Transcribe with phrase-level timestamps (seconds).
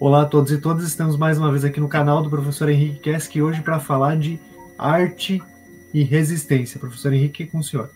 [0.00, 3.00] Olá a todos e todas, estamos mais uma vez aqui no canal do professor Henrique
[3.00, 4.40] Kesk, hoje para falar de
[4.78, 5.42] arte
[5.92, 6.80] e resistência.
[6.80, 7.90] Professor Henrique, com o senhor.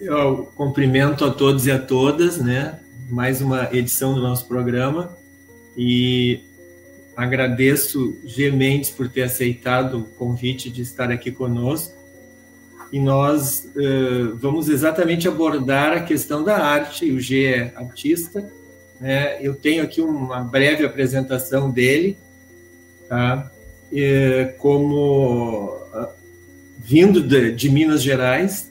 [0.00, 2.78] Eu cumprimento a todos e a todas, né?
[3.10, 5.10] Mais uma edição do nosso programa
[5.76, 6.40] e
[7.16, 8.52] agradeço G.
[8.52, 11.92] Mendes por ter aceitado o convite de estar aqui conosco.
[12.92, 17.10] E nós uh, vamos exatamente abordar a questão da arte.
[17.10, 18.48] O G é artista,
[19.00, 19.38] né?
[19.40, 22.16] Eu tenho aqui uma breve apresentação dele,
[23.08, 23.50] tá?
[24.58, 26.08] Como uh,
[26.78, 28.70] vindo de, de, Minas Gerais.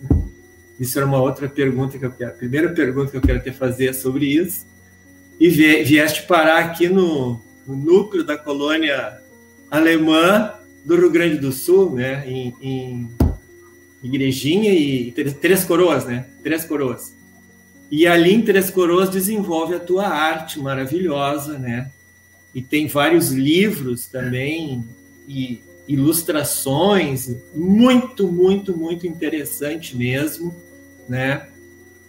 [0.79, 2.31] Isso era uma outra pergunta que eu quero.
[2.31, 4.65] A primeira pergunta que eu quero te fazer é sobre isso.
[5.39, 9.19] E vieste parar aqui no, no núcleo da colônia
[9.69, 10.53] alemã
[10.85, 12.23] do Rio Grande do Sul, né?
[12.27, 13.09] Em, em
[14.03, 16.25] Igrejinha e Três Coroas, né?
[16.43, 17.15] Três Coroas.
[17.91, 21.91] E ali em Três Coroas desenvolve a tua arte maravilhosa, né?
[22.53, 24.83] E tem vários livros também
[25.27, 30.55] e ilustrações, muito, muito, muito interessante mesmo,
[31.07, 31.47] né?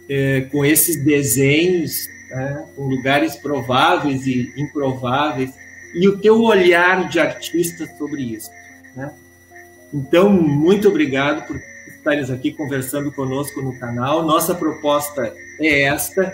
[0.09, 2.67] É, com esses desenhos, né?
[2.77, 5.51] com lugares prováveis e improváveis,
[5.95, 8.51] e o teu olhar de artista sobre isso,
[8.95, 9.13] né?
[9.93, 11.57] Então, muito obrigado por
[11.89, 14.27] estares aqui conversando conosco no canal.
[14.27, 16.33] Nossa proposta é esta,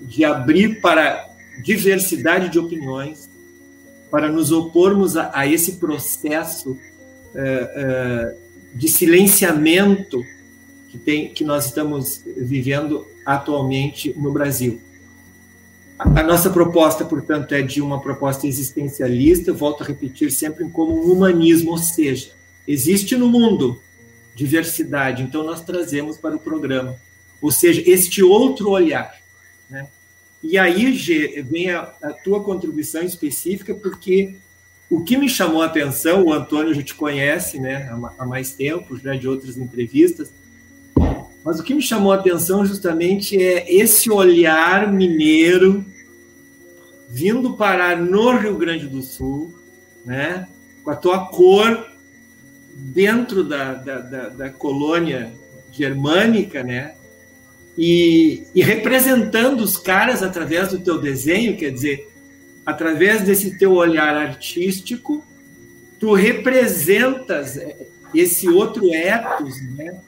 [0.00, 1.28] de abrir para
[1.62, 3.30] diversidade de opiniões,
[4.10, 6.76] para nos opormos a, a esse processo
[7.34, 8.36] é, é,
[8.74, 10.22] de silenciamento
[10.90, 14.80] que, tem, que nós estamos vivendo atualmente no Brasil.
[15.98, 20.68] A, a nossa proposta, portanto, é de uma proposta existencialista, eu volto a repetir sempre
[20.68, 22.32] como um humanismo, ou seja,
[22.66, 23.80] existe no mundo
[24.34, 25.22] diversidade.
[25.22, 26.96] Então, nós trazemos para o programa.
[27.42, 29.12] Ou seja, este outro olhar.
[29.68, 29.88] Né?
[30.42, 34.36] E aí, G, vem a, a, tua contribuição específica, porque
[34.88, 38.52] o que me chamou a atenção, o Antônio já te conhece né, há, há mais
[38.52, 40.32] tempo, já de outras entrevistas,
[41.44, 45.84] mas o que me chamou a atenção justamente é esse olhar mineiro
[47.08, 49.52] vindo parar no Rio Grande do Sul,
[50.04, 50.48] né,
[50.84, 51.86] com a tua cor
[52.74, 55.32] dentro da, da, da, da colônia
[55.70, 56.94] germânica, né?
[57.76, 62.10] E, e, representando os caras através do teu desenho, quer dizer,
[62.66, 65.24] através desse teu olhar artístico,
[65.98, 67.58] tu representas
[68.14, 70.00] esse outro ethos, né?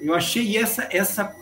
[0.00, 1.34] Eu achei essa essa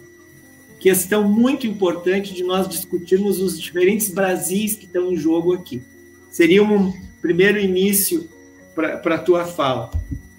[0.78, 5.82] questão muito importante de nós discutirmos os diferentes Brasis que estão em jogo aqui.
[6.30, 8.28] Seria um primeiro início
[8.74, 9.90] para a tua fala.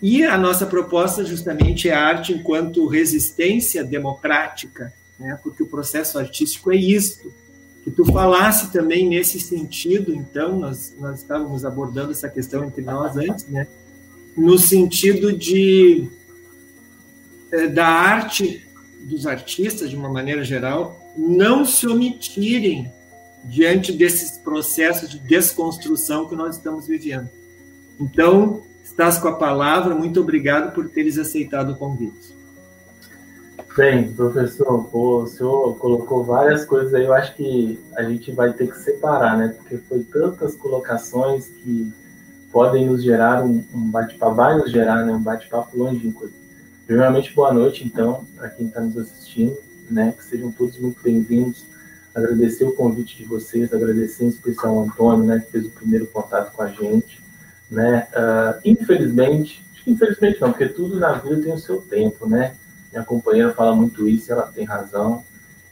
[0.02, 5.40] E a nossa proposta justamente é a arte enquanto resistência democrática, né?
[5.41, 7.34] porque o processo artístico é isto.
[7.84, 13.16] Que tu falasse também nesse sentido, então, nós, nós estávamos abordando essa questão entre nós
[13.16, 13.66] antes, né?
[14.35, 16.09] no sentido de
[17.52, 18.68] é, da arte
[19.02, 22.91] dos artistas, de uma maneira geral, não se omitirem
[23.46, 27.29] diante desses processos de desconstrução que nós estamos vivendo.
[28.00, 32.35] Então, estás com a palavra, muito obrigado por teres aceitado o convite.
[33.75, 38.67] Bem, professor, o senhor colocou várias coisas aí, eu acho que a gente vai ter
[38.67, 39.49] que separar, né?
[39.49, 41.93] Porque foi tantas colocações que
[42.51, 46.27] podem nos gerar um, um bate-papo, vai nos gerar né, um bate-papo longínquo.
[46.87, 49.55] Primeiramente, boa noite, então, para quem está nos assistindo,
[49.91, 50.15] né?
[50.17, 51.67] Que sejam todos muito bem-vindos.
[52.15, 55.39] Agradecer o convite de vocês, agradecer em especial ao Antônio, né?
[55.39, 57.26] Que fez o primeiro contato com a gente
[57.69, 58.07] né?
[58.13, 62.55] Uh, infelizmente, infelizmente não, porque tudo na vida tem o seu tempo, né?
[62.91, 65.23] Minha companheira fala muito isso, ela tem razão.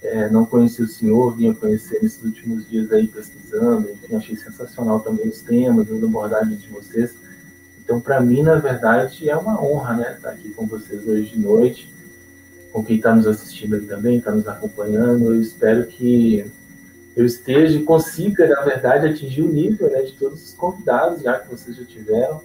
[0.02, 5.00] É, não conheci o senhor, vinha conhecer nesses últimos dias aí pesquisando, enfim, achei sensacional
[5.00, 7.16] também os temas, as abordagens de vocês.
[7.84, 11.40] Então, para mim, na verdade, é uma honra, né, estar aqui com vocês hoje de
[11.40, 11.92] noite,
[12.72, 15.34] com quem está nos assistindo aí também, está nos acompanhando.
[15.34, 16.46] Eu espero que
[17.16, 21.40] eu esteja e consiga, na verdade, atingir o nível né, de todos os convidados, já
[21.40, 22.42] que vocês já tiveram.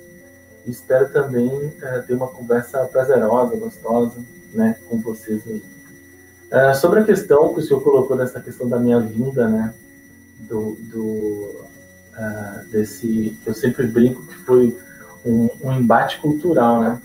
[0.64, 4.20] E espero também uh, ter uma conversa prazerosa, gostosa,
[4.55, 5.62] né, com vocês aí.
[6.52, 9.75] Uh, sobre a questão que o senhor colocou dessa questão da minha vinda, né,
[10.49, 11.00] do, do
[12.14, 14.78] uh, desse, eu sempre brinco que foi
[15.25, 17.02] um, um, embate cultural, né,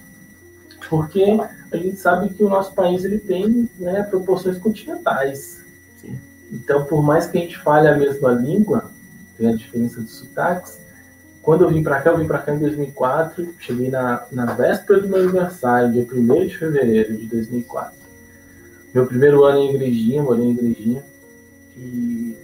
[0.88, 1.24] porque
[1.72, 5.65] a gente sabe que o nosso país ele tem né, proporções continentais,
[6.52, 8.92] então, por mais que a gente fale a mesma língua,
[9.38, 10.80] tem a diferença de sotaques.
[11.42, 15.00] Quando eu vim para cá, eu vim para cá em 2004, cheguei na, na véspera
[15.00, 17.94] do meu aniversário, dia 1 de fevereiro de 2004.
[18.94, 21.04] Meu primeiro ano em igrejinha, morei em igrejinha.
[21.78, 22.36] E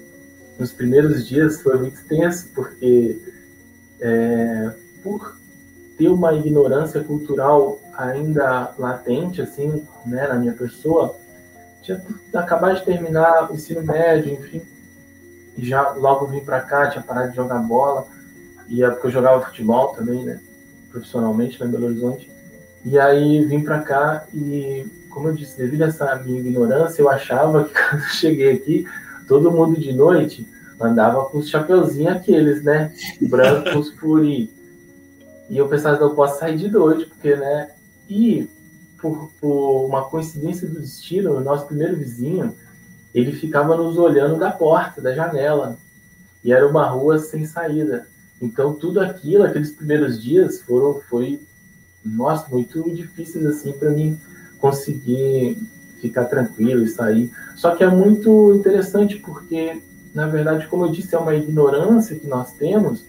[0.60, 3.18] nos primeiros dias foi muito tenso, porque
[4.00, 4.72] é,
[5.02, 5.38] por
[5.98, 11.16] ter uma ignorância cultural ainda latente, assim, né, na minha pessoa,
[11.82, 12.02] tinha
[12.34, 14.62] acabado de terminar o ensino médio, enfim,
[15.58, 18.06] e já logo vim para cá, tinha parado de jogar bola,
[18.68, 20.40] e é porque eu jogava futebol também, né,
[20.92, 22.32] profissionalmente lá em Belo Horizonte,
[22.84, 27.10] e aí vim para cá e, como eu disse, devido a essa minha ignorância, eu
[27.10, 28.86] achava que quando eu cheguei aqui,
[29.28, 30.48] todo mundo de noite
[30.80, 32.92] andava com os chapeuzinhos aqueles, né,
[33.22, 34.52] brancos furi.
[35.50, 37.70] E eu pensava, não posso sair de noite, porque, né,
[38.10, 38.50] e
[39.02, 42.56] por, por uma coincidência do destino, o nosso primeiro vizinho,
[43.14, 45.78] ele ficava nos olhando da porta, da janela.
[46.44, 48.08] E era uma rua sem saída.
[48.42, 51.42] Então, tudo aquilo, aqueles primeiros dias, foram, foi,
[52.04, 54.20] nossa, muito difíceis, assim, para mim
[54.60, 55.58] conseguir
[56.00, 57.32] ficar tranquilo e sair.
[57.56, 59.82] Só que é muito interessante porque,
[60.14, 63.06] na verdade, como eu disse, é uma ignorância que nós temos,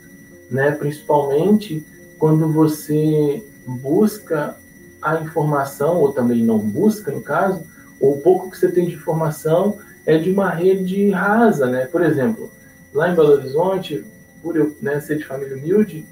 [0.50, 0.72] né?
[0.72, 1.84] Principalmente
[2.18, 4.56] quando você busca
[5.02, 7.62] a informação, ou também não busca, no caso,
[8.00, 11.86] ou o pouco que você tem de informação é de uma rede rasa, né?
[11.86, 12.50] Por exemplo,
[12.94, 14.04] lá em Belo Horizonte,
[14.42, 16.06] por eu né, ser de família humilde,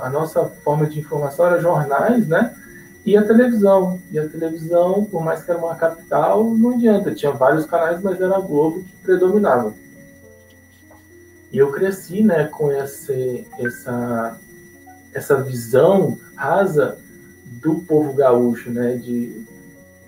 [0.00, 2.54] a nossa forma de informação era jornais, né?
[3.04, 4.00] E a televisão.
[4.10, 7.14] E a televisão, por mais que era uma capital, não adianta.
[7.14, 9.72] Tinha vários canais, mas era a Globo que predominava.
[11.50, 14.36] E eu cresci, né, com esse, essa,
[15.14, 16.98] essa visão rasa
[17.60, 19.44] do povo gaúcho, né, de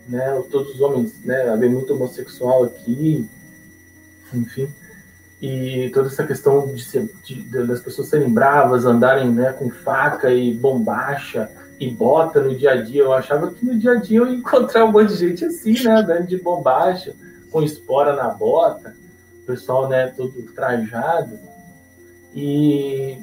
[0.09, 3.29] né, todos os homens, né, haver muito homossexual aqui,
[4.33, 4.69] enfim,
[5.41, 10.31] e toda essa questão de, ser, de, das pessoas serem bravas, andarem né, com faca
[10.31, 13.03] e bombacha e bota no dia a dia.
[13.03, 15.83] Eu achava que no dia a dia eu ia encontrar um monte de gente assim,
[15.83, 17.15] né, andando de bombacha,
[17.51, 18.95] com espora na bota,
[19.43, 21.39] o pessoal né, todo trajado.
[22.35, 23.19] E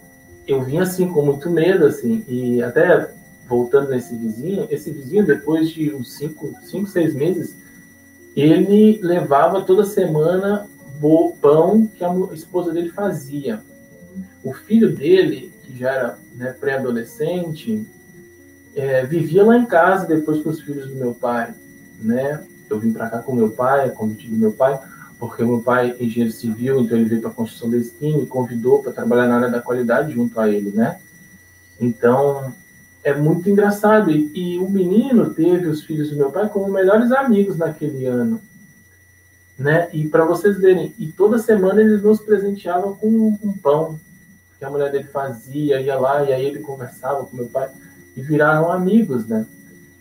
[0.48, 3.12] eu vim assim com muito medo, assim, e até
[3.48, 7.56] voltando nesse vizinho, esse vizinho, depois de uns cinco, cinco seis meses,
[8.36, 10.68] ele levava toda semana
[11.42, 13.62] pão que a esposa dele fazia.
[14.44, 17.86] O filho dele, que já era né, pré-adolescente,
[18.76, 21.54] é, vivia lá em casa depois com os filhos do meu pai,
[22.00, 22.44] né?
[22.70, 24.80] Eu vim para cá com meu pai, a convite do meu pai,
[25.20, 28.26] porque meu pai é engenheiro civil, então ele veio para a construção da esquina e
[28.26, 31.00] convidou para trabalhar na área da qualidade junto a ele, né?
[31.80, 32.54] Então,
[33.04, 34.12] é muito engraçado.
[34.12, 38.42] E, e, o menino teve os filhos do meu pai como melhores amigos naquele ano.
[39.58, 39.90] Né?
[39.94, 44.00] E para vocês verem, e toda semana eles nos presenteavam com um, um, pão
[44.60, 47.70] que a mulher dele fazia, ia lá, e aí ele conversava com meu pai,
[48.16, 49.46] e viraram amigos, né?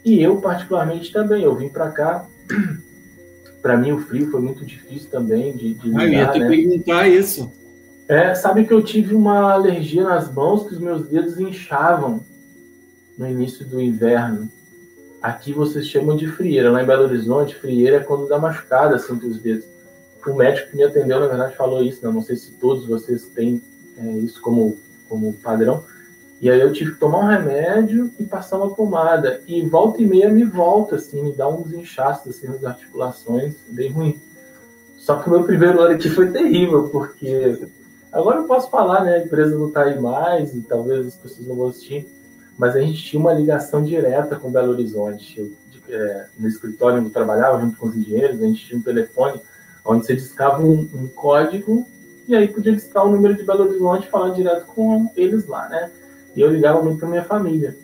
[0.04, 1.42] E eu, particularmente, também.
[1.42, 2.26] Eu vim para cá.
[3.60, 6.38] para mim, o frio foi muito difícil também de, de lidar, ah, eu ia te
[6.38, 6.48] né?
[6.48, 7.52] perguntar isso.
[8.08, 12.20] É, sabe que eu tive uma alergia nas mãos que os meus dedos inchavam
[13.16, 14.50] no início do inverno.
[15.22, 16.70] Aqui vocês chamam de frieira.
[16.70, 19.64] Lá em Belo Horizonte, frieira é quando dá machucada assim os dedos.
[20.26, 22.04] O médico que me atendeu, na verdade, falou isso.
[22.04, 22.12] Né?
[22.12, 23.62] Não sei se todos vocês têm
[23.96, 24.76] é, isso como,
[25.08, 25.84] como padrão.
[26.40, 29.40] E aí eu tive que tomar um remédio e passar uma pomada.
[29.46, 33.90] E volta e meia me volta, assim, me dá uns inchaços assim, nas articulações, bem
[33.90, 34.20] ruim.
[34.98, 37.66] Só que o meu primeiro ano aqui foi terrível, porque
[38.12, 39.14] agora eu posso falar, né?
[39.14, 42.06] A empresa não está aí mais e talvez as pessoas não vão assistir
[42.58, 45.38] mas a gente tinha uma ligação direta com Belo Horizonte.
[45.38, 45.52] Eu,
[45.88, 49.40] é, no escritório onde eu trabalhava, junto com os engenheiros, a gente tinha um telefone
[49.84, 51.86] onde você discava um, um código
[52.26, 55.68] e aí podia discar o número de Belo Horizonte e falar direto com eles lá,
[55.68, 55.90] né?
[56.34, 57.76] E eu ligava muito para minha família.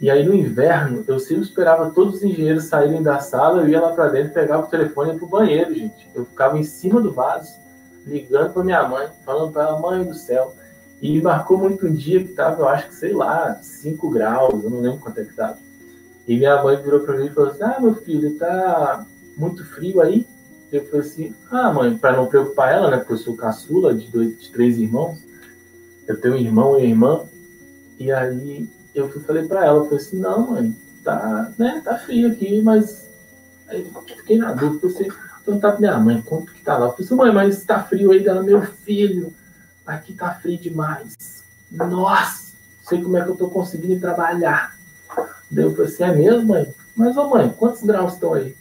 [0.00, 3.80] E aí no inverno, eu sempre esperava todos os engenheiros saírem da sala, eu ia
[3.80, 6.08] lá para dentro, pegava o telefone e ia banheiro, gente.
[6.14, 7.56] Eu ficava em cima do vaso,
[8.06, 10.54] ligando para minha mãe, falando para ela, mãe do céu,
[11.02, 14.70] e marcou muito um dia que estava, eu acho que, sei lá, 5 graus, eu
[14.70, 15.58] não lembro quanto é que estava.
[16.28, 19.04] E minha mãe virou para mim e falou assim: Ah, meu filho, tá
[19.36, 20.24] muito frio aí?
[20.70, 22.98] Eu falei assim: Ah, mãe, para não preocupar ela, né?
[22.98, 25.18] Porque eu sou caçula de, dois, de três irmãos.
[26.06, 27.22] Eu tenho um irmão e irmã.
[27.98, 32.30] E aí eu falei para ela: eu falei assim, Não, mãe, tá, né, tá frio
[32.30, 33.10] aqui, mas.
[33.66, 34.86] Aí fiquei na dúvida.
[34.86, 36.86] Eu falei assim: Perguntar pra minha mãe quanto que tá lá.
[36.86, 39.34] Eu falei assim: Mãe, mas tá frio aí dela, meu filho
[39.86, 41.44] aqui tá frio demais.
[41.70, 44.76] Nossa, sei como é que eu tô conseguindo trabalhar.
[45.50, 46.74] Daí eu falei assim, é mesmo, mãe?
[46.94, 48.56] Mas, ô mãe, quantos graus estão aí?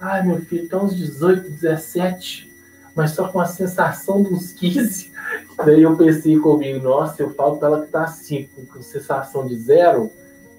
[0.00, 2.52] Ai, meu filho, estão uns 18, 17,
[2.94, 5.12] mas só com a sensação uns 15.
[5.64, 9.56] Daí eu pensei comigo, nossa, eu falo pra ela que tá assim, com sensação de
[9.56, 10.10] zero,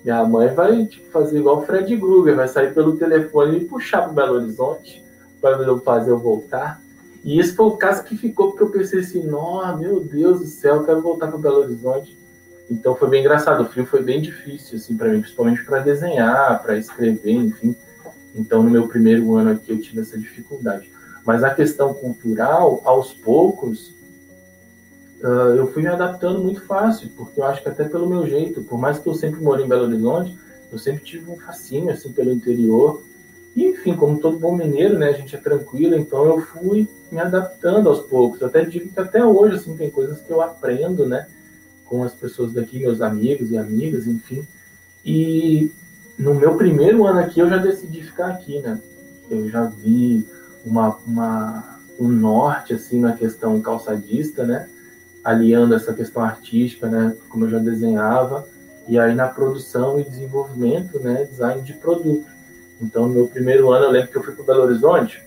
[0.04, 4.04] minha mãe vai tipo, fazer igual o Fred Krueger, vai sair pelo telefone e puxar
[4.04, 5.04] pro Belo Horizonte
[5.42, 6.80] para fazer eu voltar.
[7.26, 10.46] E esse foi o caso que ficou, porque eu pensei assim, nossa, meu Deus do
[10.46, 12.16] céu, eu quero voltar para Belo Horizonte.
[12.70, 16.62] Então foi bem engraçado, o frio foi bem difícil, assim, para mim, principalmente para desenhar,
[16.62, 17.76] para escrever, enfim.
[18.36, 20.92] Então, no meu primeiro ano aqui, eu tive essa dificuldade.
[21.26, 23.96] Mas a questão cultural, aos poucos,
[25.24, 28.62] uh, eu fui me adaptando muito fácil, porque eu acho que até pelo meu jeito,
[28.62, 30.38] por mais que eu sempre morei em Belo Horizonte,
[30.72, 33.02] eu sempre tive um fascínio, assim, pelo interior.
[33.56, 37.20] E, enfim, como todo bom mineiro, né, a gente é tranquilo, então eu fui me
[37.20, 38.42] adaptando aos poucos.
[38.42, 41.28] Eu até digo que até hoje, assim, tem coisas que eu aprendo, né,
[41.86, 44.46] com as pessoas daqui, meus amigos e amigas, enfim.
[45.06, 45.72] E
[46.18, 48.80] no meu primeiro ano aqui, eu já decidi ficar aqui, né?
[49.30, 50.28] Eu já vi
[50.66, 54.68] uma, uma, um norte, assim, na questão calçadista, né?
[55.24, 57.16] Aliando essa questão artística, né?
[57.30, 58.48] Como eu já desenhava.
[58.88, 61.26] E aí na produção e desenvolvimento, né?
[61.30, 62.35] Design de produto.
[62.82, 65.24] Então, no meu primeiro ano, eu lembro que eu fui para Belo Horizonte,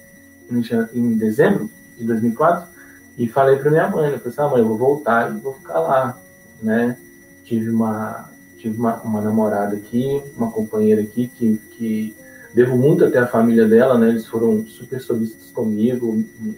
[0.50, 0.62] em,
[0.95, 2.69] em dezembro de 2004,
[3.17, 4.19] e falei para minha mãe, né?
[4.19, 6.19] Falei assim, ah, mãe, eu vou voltar e vou ficar lá
[6.62, 6.97] né?
[7.45, 8.28] Tive uma,
[8.59, 12.17] tive uma, uma namorada aqui, uma companheira aqui que, que
[12.55, 14.09] devo muito até a família dela, né?
[14.09, 16.57] Eles foram super solícitos comigo, me,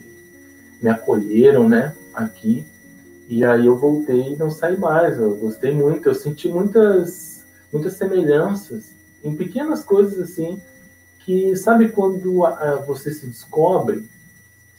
[0.83, 1.95] me acolheram, né?
[2.15, 2.65] Aqui.
[3.29, 5.19] E aí eu voltei e não saí mais.
[5.19, 8.91] Eu gostei muito, eu senti muitas, muitas semelhanças
[9.23, 10.61] em pequenas coisas assim
[11.31, 14.05] que sabe quando uh, você se descobre,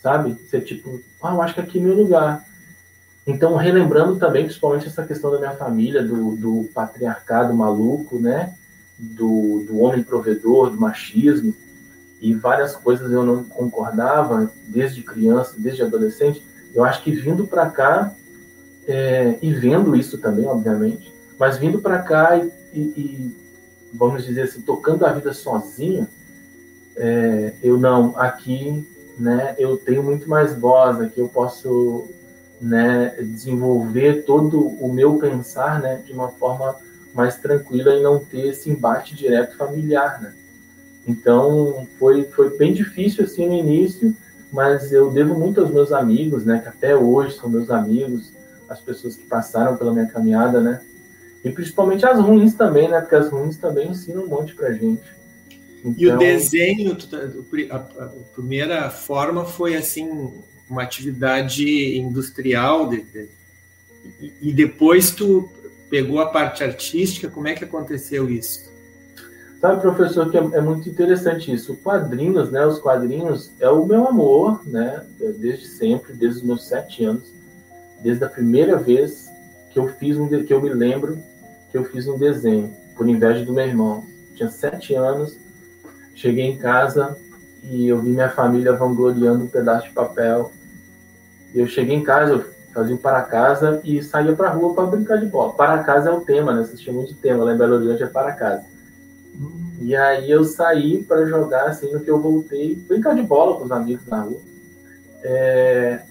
[0.04, 0.34] sabe?
[0.34, 2.46] Você é tipo, ah, eu acho que aqui é meu lugar.
[3.26, 8.54] Então, relembrando também, principalmente essa questão da minha família, do, do patriarcado maluco, né?
[9.00, 11.56] Do, do homem provedor, do machismo,
[12.20, 16.44] e várias coisas eu não concordava desde criança, desde adolescente.
[16.74, 18.14] Eu acho que vindo para cá,
[18.86, 23.38] é, e vendo isso também, obviamente, mas vindo para cá e, e, e,
[23.94, 26.08] vamos dizer assim, tocando a vida sozinho,
[27.04, 32.08] é, eu não, aqui, né, eu tenho muito mais voz, aqui eu posso
[32.62, 36.76] né, desenvolver todo o meu pensar né, de uma forma
[37.12, 40.22] mais tranquila e não ter esse embate direto familiar.
[40.22, 40.36] Né?
[41.08, 44.16] Então, foi, foi bem difícil assim no início,
[44.54, 48.32] mas eu devo muito aos meus amigos, né, que até hoje são meus amigos,
[48.70, 50.82] as pessoas que passaram pela minha caminhada, né?
[51.44, 53.02] E principalmente as ruins também, né?
[53.02, 55.02] Porque as ruins também ensinam um monte pra gente.
[55.82, 55.96] Então...
[55.98, 57.18] E o então desenho, tá,
[57.72, 60.32] a, primeira forma foi assim,
[60.70, 63.30] uma atividade industrial de, de,
[64.42, 65.50] e depois tu
[65.90, 68.72] pegou a parte artística, como é que aconteceu isso?
[69.60, 71.76] Sabe, professor, que é, é muito interessante isso.
[71.76, 72.66] Quadrinhos, né?
[72.66, 75.06] Os quadrinhos é o meu amor, né?
[75.38, 77.32] Desde sempre, desde os meus sete anos,
[78.02, 79.30] desde a primeira vez
[79.70, 81.20] que eu fiz um, que eu me lembro
[81.72, 84.04] que eu fiz um desenho por inveja do meu irmão.
[84.36, 85.38] Tinha sete anos,
[86.22, 87.18] cheguei em casa
[87.64, 90.52] e eu vi minha família vangloriando um pedaço de papel
[91.54, 95.18] eu cheguei em casa, eu fazia um para casa e saía para rua para brincar
[95.18, 95.54] de bola.
[95.54, 96.64] Para casa é o tema, né?
[96.64, 98.64] Vocês chamam de tema, lá em Belo Horizonte é para casa.
[99.80, 103.66] E aí eu saí para jogar, assim, no que eu voltei, brincar de bola com
[103.66, 104.40] os amigos na rua.
[105.24, 106.02] É,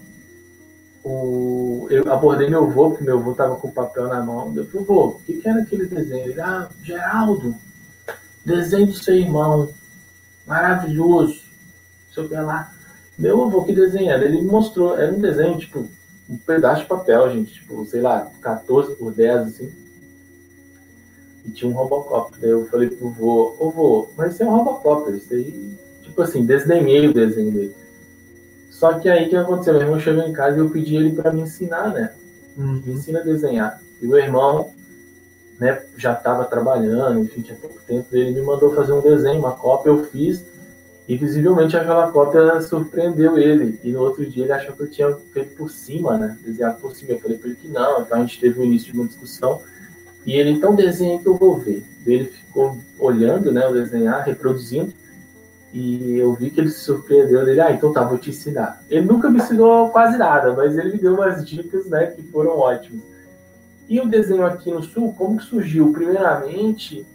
[1.03, 4.53] o, eu abordei meu avô, porque meu avô estava com o papel na mão.
[4.55, 6.29] Eu falei, vô, o que, que era aquele desenho?
[6.29, 7.55] Ele, ah, Geraldo,
[8.45, 9.69] desenho do seu irmão,
[10.51, 11.41] maravilhoso.
[12.13, 12.73] Sei o que lá.
[13.17, 15.87] Meu avô que desenhava, ele me mostrou, era um desenho, tipo,
[16.29, 19.71] um pedaço de papel, gente, tipo, sei lá, 14 por 10, assim.
[21.45, 22.37] E tinha um Robocop.
[22.39, 26.21] Daí eu falei pro vô, ô vô, mas isso é um Robocop, isso aí, tipo
[26.21, 27.75] assim, desdenhei o desenho dele.
[28.69, 29.73] Só que aí o que aconteceu?
[29.73, 32.11] Meu irmão chegou em casa e eu pedi ele para me ensinar, né?
[32.57, 32.81] Uhum.
[32.85, 33.81] Me ensina a desenhar.
[34.01, 34.71] E o irmão,
[35.61, 39.51] né, já estava trabalhando, enfim, tinha pouco tempo, ele me mandou fazer um desenho, uma
[39.51, 40.43] cópia, eu fiz.
[41.07, 43.79] E visivelmente aquela cópia surpreendeu ele.
[43.83, 46.37] E no outro dia ele achou que eu tinha feito por cima, né?
[46.43, 47.11] Desenhado por cima.
[47.11, 48.01] Eu falei para ele que não.
[48.01, 49.61] Então a gente teve o início de uma discussão.
[50.25, 51.85] E ele, então desenha que eu vou ver.
[52.05, 53.67] Ele ficou olhando, né?
[53.67, 54.93] O desenhar, reproduzindo.
[55.73, 57.47] E eu vi que ele se surpreendeu.
[57.47, 58.81] Ele, ah, então tá, vou te ensinar.
[58.89, 62.07] Ele nunca me ensinou quase nada, mas ele me deu umas dicas, né?
[62.07, 63.10] Que foram ótimas.
[63.91, 65.91] E o desenho aqui no Sul, como que surgiu?
[65.91, 67.05] Primeiramente,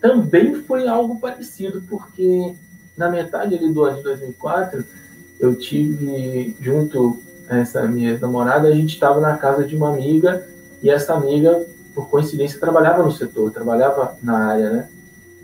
[0.00, 2.52] também foi algo parecido, porque
[2.96, 4.84] na metade ali do ano de 2004,
[5.38, 10.44] eu tive, junto a essa minha namorada, a gente estava na casa de uma amiga
[10.82, 11.64] e essa amiga,
[11.94, 14.88] por coincidência, trabalhava no setor, trabalhava na área, né?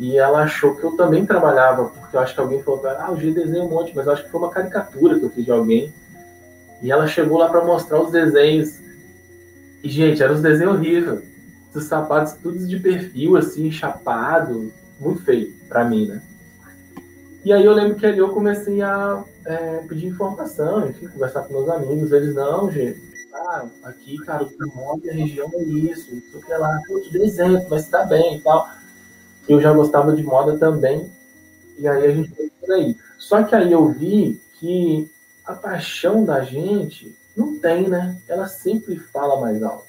[0.00, 3.16] E ela achou que eu também trabalhava, porque eu acho que alguém falou ah, o
[3.16, 5.52] G desenha um monte, mas eu acho que foi uma caricatura que eu fiz de
[5.52, 5.94] alguém.
[6.82, 8.82] E ela chegou lá para mostrar os desenhos.
[9.82, 11.22] E, gente, eram os desenhos horríveis.
[11.74, 14.72] Os sapatos todos de perfil, assim, chapado.
[15.00, 16.22] Muito feio para mim, né?
[17.44, 21.54] E aí eu lembro que ali eu comecei a é, pedir informação, enfim, conversar com
[21.54, 22.12] meus amigos.
[22.12, 23.02] Eles, não, gente,
[23.34, 27.66] ah, aqui, cara, o move a região é isso, isso lá, pô, te dei exemplo,
[27.68, 28.68] mas tá bem e tal.
[29.48, 31.10] Eu já gostava de moda também,
[31.78, 32.96] e aí a gente foi por aí.
[33.18, 35.10] Só que aí eu vi que
[35.44, 38.16] a paixão da gente não tem, né?
[38.28, 39.86] Ela sempre fala mais alto.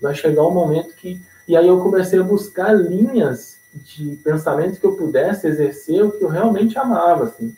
[0.00, 1.20] Vai chegar um momento que.
[1.46, 6.22] E aí eu comecei a buscar linhas de pensamento que eu pudesse exercer o que
[6.22, 7.54] eu realmente amava, assim.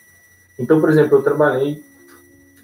[0.57, 1.83] Então, por exemplo, eu trabalhei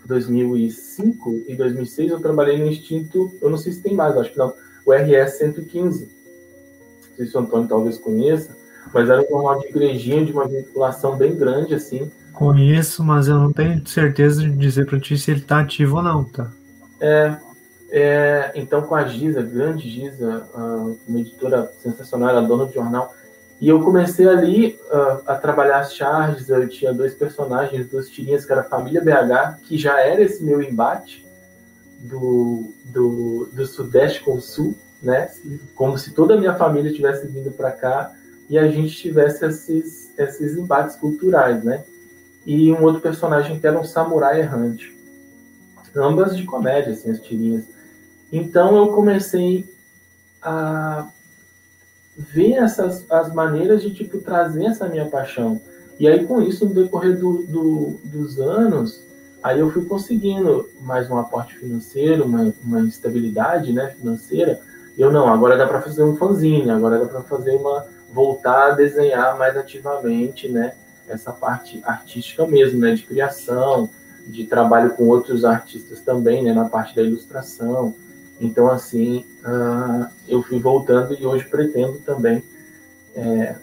[0.05, 4.37] 2005 e 2006 eu trabalhei no Instinto, eu não sei se tem mais, acho que
[4.37, 4.53] não,
[4.85, 6.05] o RS 115.
[6.05, 8.55] Não sei se o Antônio talvez conheça,
[8.93, 12.09] mas era um jornal de igrejinha de uma vinculação bem grande, assim.
[12.33, 16.03] Conheço, mas eu não tenho certeza de dizer para ti se ele está ativo ou
[16.03, 16.51] não, tá?
[17.01, 17.35] É,
[17.89, 20.47] é, então com a Giza, grande Giza,
[21.07, 23.13] uma editora sensacional, era dona do jornal,
[23.61, 26.49] e eu comecei ali uh, a trabalhar as charges.
[26.49, 30.43] Eu tinha dois personagens, duas tirinhas, que era a Família BH, que já era esse
[30.43, 31.23] meu embate
[31.99, 35.29] do, do, do Sudeste com o Sul, né?
[35.75, 38.11] Como se toda a minha família tivesse vindo para cá
[38.49, 41.83] e a gente tivesse esses, esses embates culturais, né?
[42.43, 44.91] E um outro personagem que era um samurai errante.
[45.95, 47.65] Ambas de comédia, assim, as tirinhas.
[48.31, 49.69] Então eu comecei
[50.41, 51.07] a
[52.17, 55.59] ver essas as maneiras de tipo trazer essa minha paixão.
[55.99, 59.05] E aí com isso no decorrer do, do, dos anos,
[59.43, 64.59] aí eu fui conseguindo mais um aporte financeiro, uma, uma estabilidade, né, financeira.
[64.97, 68.75] Eu não, agora dá para fazer um fanzine, agora dá para fazer uma voltar a
[68.75, 70.73] desenhar mais ativamente, né,
[71.07, 73.89] essa parte artística mesmo, né, de criação,
[74.31, 77.93] de trabalho com outros artistas também, né, na parte da ilustração.
[78.39, 82.41] Então, assim, uh, eu fui voltando e hoje pretendo também
[83.15, 83.55] é,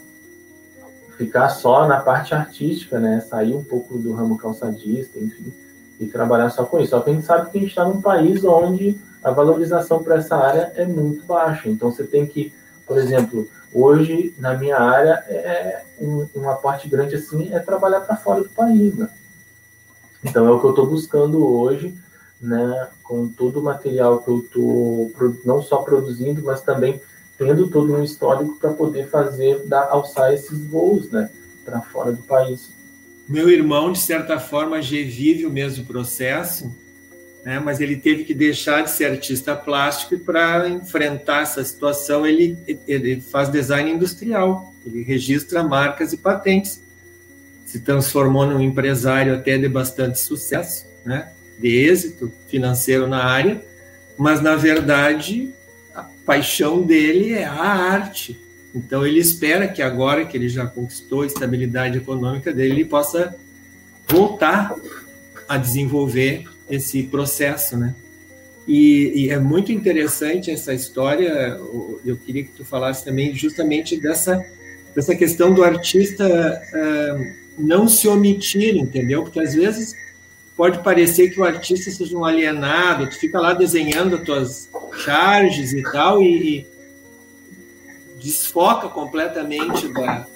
[1.16, 3.20] ficar só na parte artística, né?
[3.20, 5.52] Sair um pouco do ramo calçadista, enfim,
[5.98, 6.90] e trabalhar só com isso.
[6.90, 10.16] Só que a gente sabe que a gente está num país onde a valorização para
[10.16, 11.68] essa área é muito baixa.
[11.68, 12.52] Então, você tem que,
[12.86, 18.16] por exemplo, hoje, na minha área, é um, uma parte grande, assim, é trabalhar para
[18.16, 19.08] fora do país, né?
[20.24, 21.94] Então, é o que eu estou buscando hoje,
[22.40, 25.12] né, com todo o material que eu estou
[25.44, 27.00] não só produzindo, mas também
[27.36, 31.30] tendo todo um histórico para poder fazer, da, alçar esses voos né,
[31.64, 32.70] para fora do país.
[33.28, 36.72] Meu irmão, de certa forma, já vive o mesmo processo,
[37.44, 42.26] né, mas ele teve que deixar de ser artista plástico e para enfrentar essa situação
[42.26, 46.82] ele, ele faz design industrial, ele registra marcas e patentes.
[47.68, 51.28] Se transformou num empresário até de bastante sucesso, né?
[51.58, 53.62] de êxito financeiro na área,
[54.16, 55.52] mas na verdade
[55.94, 58.40] a paixão dele é a arte.
[58.74, 63.36] Então ele espera que agora que ele já conquistou a estabilidade econômica dele, ele possa
[64.08, 64.74] voltar
[65.46, 67.94] a desenvolver esse processo, né?
[68.66, 71.58] E, e, é muito interessante essa história.
[72.02, 74.42] Eu queria que tu falasse também justamente dessa
[74.94, 79.22] dessa questão do artista uh, não se omitir, entendeu?
[79.22, 79.94] Porque às vezes
[80.56, 84.68] pode parecer que o artista seja um alienado, tu fica lá desenhando as tuas
[85.04, 86.66] charges e tal, e, e
[88.22, 90.26] desfoca completamente da.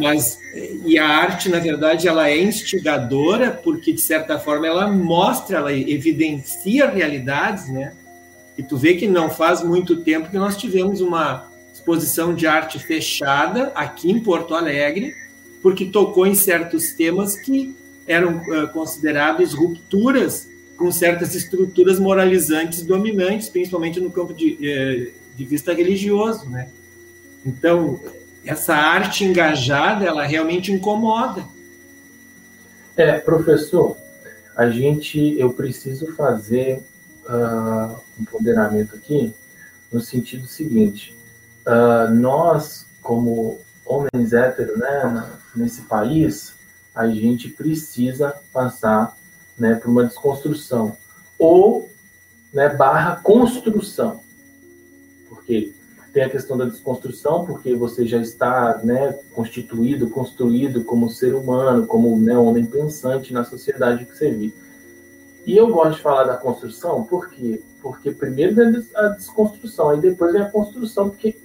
[0.00, 0.38] Mas,
[0.84, 5.72] e a arte, na verdade, ela é instigadora, porque, de certa forma, ela mostra, ela
[5.72, 7.92] evidencia realidades, né?
[8.58, 12.78] E tu vê que não faz muito tempo que nós tivemos uma exposição de arte
[12.78, 15.14] fechada aqui em Porto Alegre,
[15.62, 23.48] porque tocou em certos temas que eram uh, considerados rupturas com certas estruturas moralizantes dominantes,
[23.48, 26.68] principalmente no campo de, uh, de vista religioso, né?
[27.46, 28.00] Então,
[28.44, 31.44] essa arte engajada, ela realmente incomoda.
[32.96, 33.96] É, professor,
[34.56, 36.82] a gente, eu preciso fazer
[37.24, 39.32] uh, um ponderamento aqui
[39.90, 41.16] no sentido seguinte:
[41.66, 46.54] uh, nós, como homens héteros, né, nesse país,
[46.94, 49.16] a gente precisa passar
[49.58, 50.96] né, por uma desconstrução
[51.38, 51.88] ou
[52.52, 54.20] né, barra construção.
[55.28, 55.72] Porque
[56.12, 61.86] tem a questão da desconstrução, porque você já está né, constituído, construído como ser humano,
[61.86, 64.54] como né, homem pensante na sociedade que você vive.
[65.46, 67.60] E eu gosto de falar da construção, por quê?
[67.80, 71.36] Porque primeiro vem a desconstrução, aí depois vem a construção, porque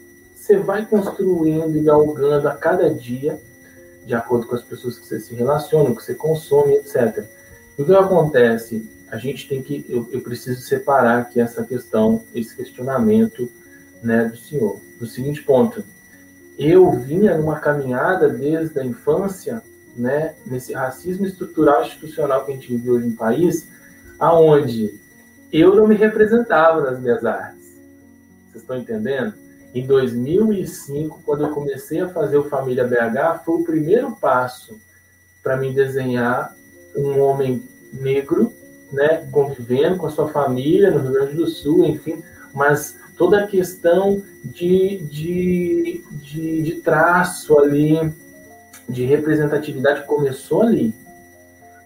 [0.48, 3.38] você vai construindo e galgando a cada dia
[4.06, 7.26] de acordo com as pessoas que você se relaciona, que você consome, etc.
[7.78, 8.90] E o que acontece?
[9.12, 13.52] A gente tem que, eu, eu preciso separar aqui essa questão, esse questionamento
[14.02, 14.80] né, do senhor.
[14.98, 15.84] Do seguinte ponto,
[16.58, 19.62] eu vinha numa caminhada desde a infância,
[19.94, 23.68] né, nesse racismo estrutural institucional que a gente vive hoje no país,
[24.18, 24.98] aonde
[25.52, 27.76] eu não me representava nas minhas artes.
[28.46, 29.47] Vocês estão entendendo?
[29.78, 34.76] Em 2005, quando eu comecei a fazer o Família BH, foi o primeiro passo
[35.44, 36.56] para mim desenhar
[36.96, 37.62] um homem
[37.94, 38.52] negro,
[38.92, 42.24] né, convivendo com a sua família no Rio Grande do Sul, enfim,
[42.56, 48.12] mas toda a questão de, de, de, de traço ali,
[48.90, 50.92] de representatividade começou ali.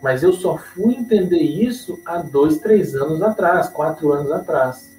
[0.02, 4.90] Mas eu só fui entender isso há dois, três anos atrás, quatro anos atrás.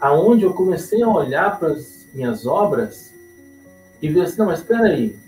[0.00, 3.14] Aonde eu comecei a olhar para as minhas obras
[4.00, 5.18] e ver assim, não, mas espera aí,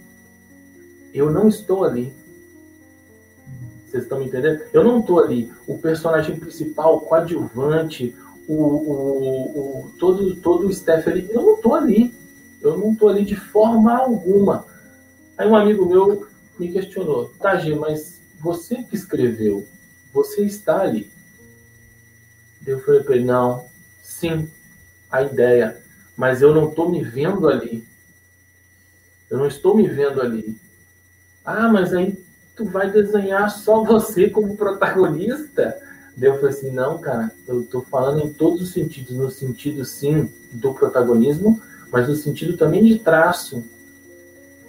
[1.13, 2.13] eu não estou ali.
[3.87, 4.63] Vocês estão me entendendo?
[4.73, 5.51] Eu não estou ali.
[5.67, 8.15] O personagem principal, o coadjuvante,
[8.47, 12.15] o, o, o, todo, todo o staff ali, eu não estou ali.
[12.61, 14.67] Eu não estou ali de forma alguma.
[15.37, 16.27] Aí um amigo meu
[16.59, 19.65] me questionou, tá, G, mas você que escreveu,
[20.13, 21.11] você está ali.
[22.67, 23.65] Eu falei para ele, não,
[24.03, 24.51] sim,
[25.11, 25.81] a ideia,
[26.16, 27.87] mas eu não estou me vendo ali.
[29.31, 30.57] Eu não estou me vendo ali.
[31.44, 32.18] Ah, mas aí
[32.57, 35.79] tu vai desenhar só você como protagonista?
[36.16, 39.85] Daí eu falei assim, não, cara, eu estou falando em todos os sentidos, no sentido
[39.85, 43.62] sim do protagonismo, mas no sentido também de traço.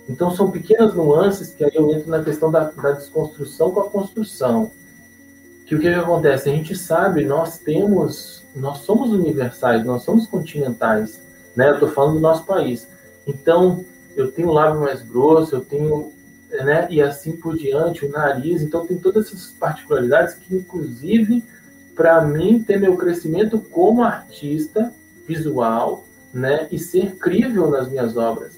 [0.07, 3.89] Então são pequenas nuances que aí eu entro na questão da, da desconstrução com a
[3.89, 4.71] construção.
[5.65, 6.49] Que o que, acontece?
[6.49, 11.21] A gente sabe, nós temos, nós somos universais, nós somos continentais,
[11.55, 11.69] né?
[11.69, 12.87] Eu estou falando do nosso país.
[13.27, 13.83] Então
[14.15, 16.11] eu tenho o lábio mais grosso, eu tenho
[16.63, 16.87] né?
[16.89, 18.61] E assim por diante, o nariz.
[18.61, 21.43] Então tem todas essas particularidades que, inclusive,
[21.95, 24.91] para mim ter meu crescimento como artista
[25.27, 26.67] visual, né?
[26.71, 28.57] E ser crível nas minhas obras.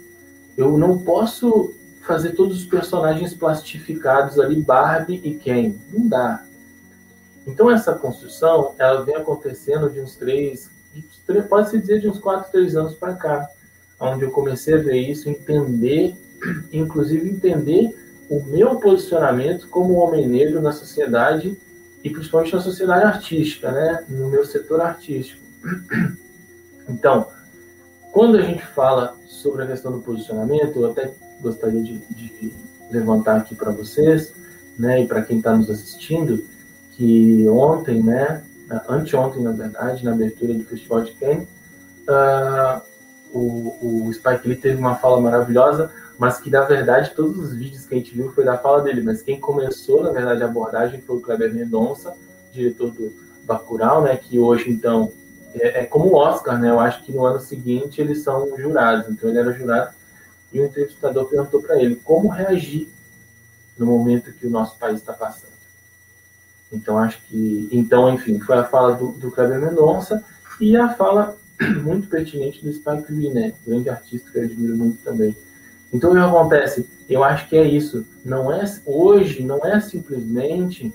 [0.57, 5.75] Eu não posso fazer todos os personagens plastificados ali, Barbie e Ken.
[5.91, 6.43] Não dá.
[7.45, 10.69] Então essa construção, ela vem acontecendo de uns três,
[11.49, 13.49] pode-se dizer de uns quatro, três anos para cá,
[13.99, 16.15] onde eu comecei a ver isso, entender
[16.71, 17.95] inclusive entender
[18.29, 21.57] o meu posicionamento como homem negro na sociedade
[22.03, 24.03] e principalmente na sociedade artística, né?
[24.07, 25.41] no meu setor artístico.
[26.89, 27.27] Então,
[28.11, 32.53] quando a gente fala sobre a questão do posicionamento, eu até gostaria de, de
[32.91, 34.33] levantar aqui para vocês,
[34.77, 36.43] né, e para quem está nos assistindo,
[37.01, 38.43] que ontem, né,
[38.87, 41.47] anteontem, na verdade, na abertura do Festival de Cannes,
[42.07, 42.81] uh,
[43.33, 47.87] o, o Spike Lee teve uma fala maravilhosa mas que na verdade todos os vídeos
[47.87, 51.01] que a gente viu foi da fala dele, mas quem começou na verdade a abordagem
[51.01, 52.13] foi o Kleber Mendonça,
[52.53, 53.11] diretor do
[53.43, 55.11] Bacurau, né, que hoje então
[55.55, 59.09] é, é como o Oscar, né, eu acho que no ano seguinte eles são jurados,
[59.09, 59.95] então ele era jurado
[60.53, 62.87] e o entrevistador perguntou para ele como reagir
[63.75, 65.60] no momento que o nosso país está passando.
[66.71, 70.23] Então acho que, então enfim, foi a fala do, do Kleber Mendonça
[70.59, 71.37] e a fala
[71.83, 75.35] muito pertinente do Spike Lee, né, grande artista que eu admiro muito também
[75.93, 76.87] então, o que acontece?
[77.09, 78.05] Eu acho que é isso.
[78.23, 80.93] Não é hoje, não é simplesmente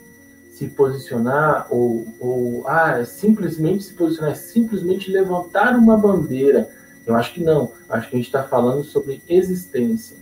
[0.50, 6.70] se posicionar ou, ou ah, é simplesmente se posicionar, é simplesmente levantar uma bandeira.
[7.06, 7.72] Eu acho que não.
[7.90, 10.16] Acho que a gente está falando sobre existência,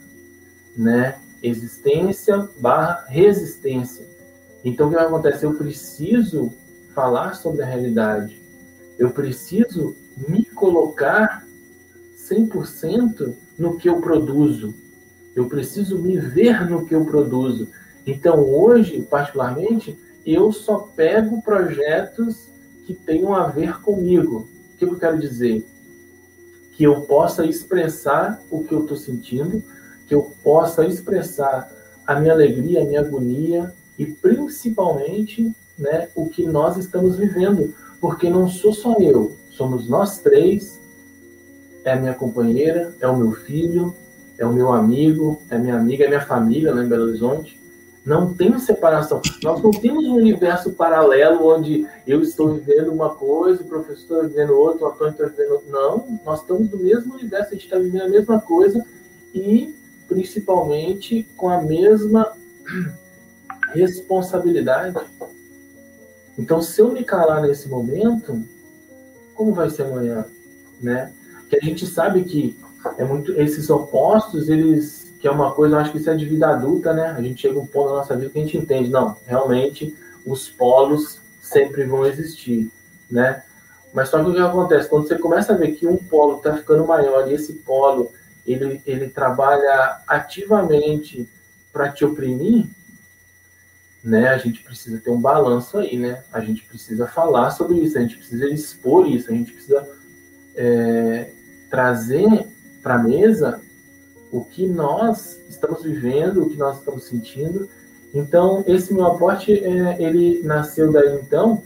[0.76, 1.18] né?
[1.40, 4.06] Existência barra resistência.
[4.64, 5.44] Então, o que acontece?
[5.44, 6.50] Eu preciso
[6.94, 8.40] falar sobre a realidade.
[8.98, 9.94] Eu preciso
[10.26, 11.46] me colocar
[12.16, 14.74] 100% no que eu produzo.
[15.36, 17.68] Eu preciso me ver no que eu produzo.
[18.06, 22.48] Então, hoje, particularmente, eu só pego projetos
[22.86, 24.48] que tenham a ver comigo.
[24.72, 25.66] O que eu quero dizer?
[26.72, 29.62] Que eu possa expressar o que eu estou sentindo,
[30.06, 31.70] que eu possa expressar
[32.06, 37.74] a minha alegria, a minha agonia e principalmente né, o que nós estamos vivendo.
[38.00, 40.80] Porque não sou só eu, somos nós três
[41.84, 43.94] é a minha companheira, é o meu filho,
[44.38, 47.60] é o meu amigo, é minha amiga, é minha família lá em Belo Horizonte.
[48.04, 49.20] Não tem separação.
[49.42, 54.28] Nós não temos um universo paralelo onde eu estou vivendo uma coisa, o professor está
[54.28, 55.70] vivendo outra, o Antônio está vivendo outra.
[55.70, 58.84] Não, nós estamos no mesmo universo, a gente está vivendo a mesma coisa
[59.34, 59.74] e,
[60.08, 62.32] principalmente, com a mesma
[63.74, 64.96] responsabilidade.
[66.38, 68.42] Então, se eu me calar nesse momento,
[69.34, 70.24] como vai ser amanhã?
[70.80, 71.12] Né?
[71.48, 72.56] que a gente sabe que
[72.98, 76.26] é muito esses opostos, eles que é uma coisa, eu acho que isso é de
[76.26, 77.14] vida adulta, né?
[77.16, 80.50] A gente chega um ponto na nossa vida que a gente entende, não, realmente os
[80.50, 82.70] polos sempre vão existir,
[83.10, 83.42] né?
[83.94, 86.54] Mas só que o que acontece quando você começa a ver que um polo está
[86.58, 88.12] ficando maior e esse polo
[88.46, 91.26] ele, ele trabalha ativamente
[91.72, 92.66] para te oprimir,
[94.04, 96.22] né, a gente precisa ter um balanço aí, né?
[96.30, 99.88] A gente precisa falar sobre isso, a gente precisa expor isso, a gente precisa
[100.54, 101.30] é,
[101.70, 102.46] trazer
[102.82, 103.62] para a mesa
[104.30, 107.66] o que nós estamos vivendo, o que nós estamos sentindo.
[108.12, 111.62] Então, esse meu aporte, é, ele nasceu daí então,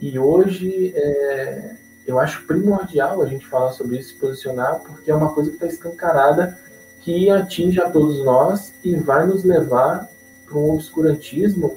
[0.00, 5.14] e hoje é, eu acho primordial a gente falar sobre isso, se posicionar, porque é
[5.14, 6.58] uma coisa que está escancarada,
[7.02, 10.08] que atinge a todos nós e vai nos levar
[10.46, 11.76] para um obscurantismo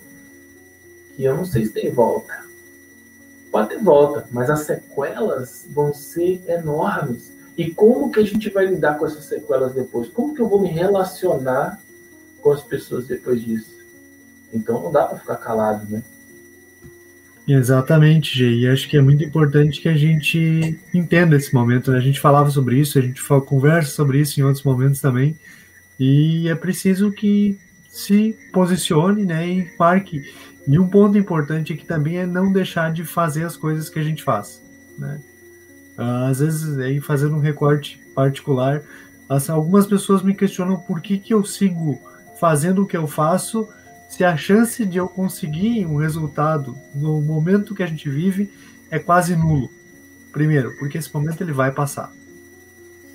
[1.16, 2.34] que eu não sei se tem volta.
[3.52, 7.34] Pode ter volta, mas as sequelas vão ser enormes.
[7.58, 10.08] E como que a gente vai lidar com essas sequelas depois?
[10.10, 11.82] Como que eu vou me relacionar
[12.42, 13.78] com as pessoas depois disso?
[14.54, 16.04] Então não dá para ficar calado, né?
[17.48, 18.52] Exatamente, Gê.
[18.52, 21.92] E acho que é muito importante que a gente entenda esse momento.
[21.92, 21.98] Né?
[21.98, 25.36] A gente falava sobre isso, a gente conversa sobre isso em outros momentos também.
[26.00, 27.58] E é preciso que
[27.90, 30.22] se posicione né, e marque.
[30.68, 34.04] E um ponto importante aqui também é não deixar de fazer as coisas que a
[34.04, 34.62] gente faz.
[34.98, 35.20] Né?
[35.98, 38.82] Às vezes, aí fazendo um recorte particular,
[39.50, 42.00] algumas pessoas me questionam por que, que eu sigo
[42.40, 43.68] fazendo o que eu faço
[44.08, 48.52] se a chance de eu conseguir um resultado no momento que a gente vive
[48.90, 49.70] é quase nulo.
[50.32, 52.12] Primeiro, porque esse momento ele vai passar.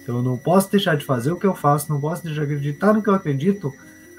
[0.02, 2.52] Então eu não posso deixar de fazer o que eu faço, não posso deixar de
[2.52, 3.72] acreditar no que eu acredito,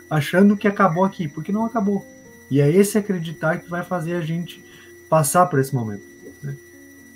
[0.09, 2.05] achando que acabou aqui, porque não acabou.
[2.49, 4.63] E é esse acreditar que vai fazer a gente
[5.09, 6.03] passar por esse momento.
[6.43, 6.55] Né?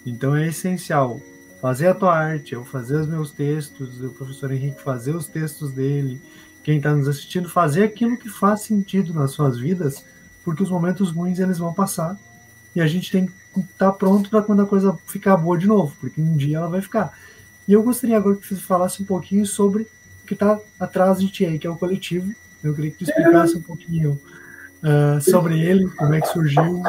[0.06, 1.20] Então é essencial
[1.62, 5.72] fazer a tua arte, eu fazer os meus textos, o professor Henrique fazer os textos
[5.72, 6.22] dele,
[6.64, 10.06] quem está nos assistindo, fazer aquilo que faz sentido nas suas vidas,
[10.44, 12.18] porque os momentos ruins eles vão passar
[12.76, 15.68] e a gente tem que estar tá pronto para quando a coisa ficar boa de
[15.68, 17.18] novo, porque um dia ela vai ficar.
[17.68, 19.84] E eu gostaria agora que você falasse um pouquinho sobre
[20.24, 22.34] o que está atrás de ti aí, que é o coletivo.
[22.64, 24.20] Eu queria que tu explicasse um pouquinho
[24.84, 26.82] uh, sobre ele, como é que surgiu.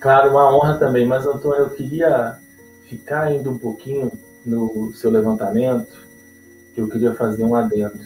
[0.00, 2.38] Claro, uma honra também, mas Antônio, eu queria
[2.88, 4.10] ficar ainda um pouquinho
[4.44, 6.06] no seu levantamento,
[6.74, 8.00] que eu queria fazer um adendo.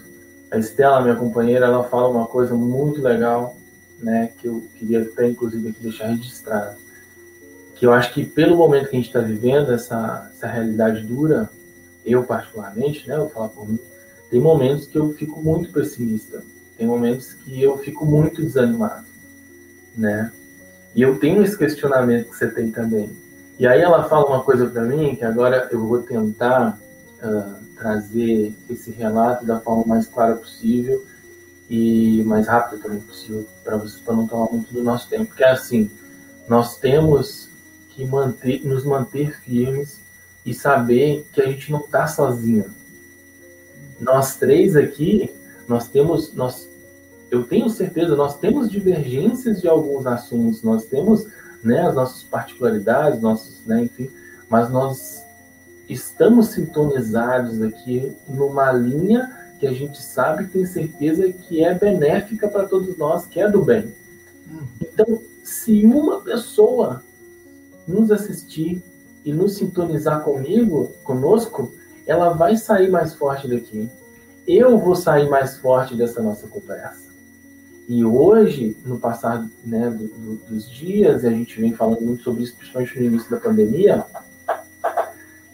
[0.50, 3.56] A Estela, minha companheira, ela fala uma coisa muito legal,
[3.98, 6.76] né, que eu queria até inclusive aqui deixar registrado,
[7.74, 11.48] que eu acho que pelo momento que a gente está vivendo, essa, essa realidade dura,
[12.04, 13.78] eu particularmente, né, vou falar por mim,
[14.30, 16.42] tem momentos que eu fico muito pessimista,
[16.76, 19.06] tem momentos que eu fico muito desanimado,
[19.96, 20.32] né,
[20.94, 23.10] e eu tenho esse questionamento que você tem também.
[23.58, 26.78] E aí ela fala uma coisa para mim que agora eu vou tentar
[27.22, 31.04] uh, trazer esse relato da forma mais clara possível
[31.68, 35.26] e mais rápida também possível para vocês, para não tomar muito do nosso tempo.
[35.26, 35.90] Porque é assim,
[36.48, 37.50] nós temos
[37.90, 40.00] que manter, nos manter firmes
[40.44, 42.66] e saber que a gente não está sozinho.
[44.00, 45.30] Nós três aqui,
[45.68, 46.68] nós temos, nós,
[47.30, 51.26] eu tenho certeza, nós temos divergências de alguns assuntos, nós temos
[51.62, 54.10] né, as nossas particularidades, nossos, né, enfim,
[54.48, 55.24] mas nós
[55.88, 62.48] estamos sintonizados aqui numa linha que a gente sabe e tem certeza que é benéfica
[62.48, 63.94] para todos nós, que é do bem.
[64.80, 67.02] Então, se uma pessoa
[67.86, 68.82] nos assistir
[69.24, 71.72] e nos sintonizar comigo, conosco,
[72.06, 73.88] ela vai sair mais forte daqui.
[74.46, 77.06] Eu vou sair mais forte dessa nossa conversa.
[77.88, 82.22] E hoje, no passar né, do, do, dos dias, e a gente vem falando muito
[82.22, 84.04] sobre isso, principalmente no início da pandemia,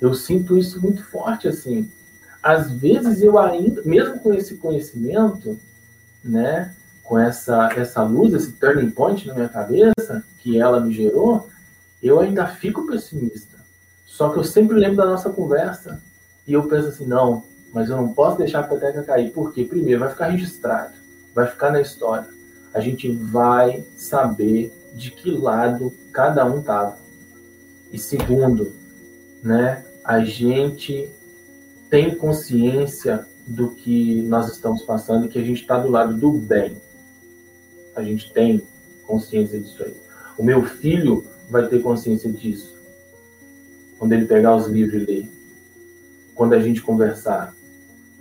[0.00, 1.90] eu sinto isso muito forte, assim.
[2.42, 5.58] Às vezes eu ainda, mesmo com esse conhecimento,
[6.24, 11.48] né, com essa, essa luz, esse turning point na minha cabeça, que ela me gerou,
[12.02, 13.58] eu ainda fico pessimista.
[14.06, 16.02] Só que eu sempre lembro da nossa conversa
[16.46, 19.30] e eu penso assim, não, mas eu não posso deixar a peteca cair.
[19.30, 19.64] Por quê?
[19.64, 20.92] Primeiro, vai ficar registrado,
[21.34, 22.28] vai ficar na história.
[22.74, 26.98] A gente vai saber de que lado cada um estava.
[27.92, 28.72] E segundo,
[29.42, 31.08] né, a gente
[31.90, 36.32] tem consciência do que nós estamos passando e que a gente está do lado do
[36.32, 36.76] bem.
[37.94, 38.62] A gente tem
[39.06, 39.94] consciência disso aí.
[40.38, 42.74] O meu filho vai ter consciência disso
[43.98, 45.32] quando ele pegar os livros e ler.
[46.34, 47.54] Quando a gente conversar,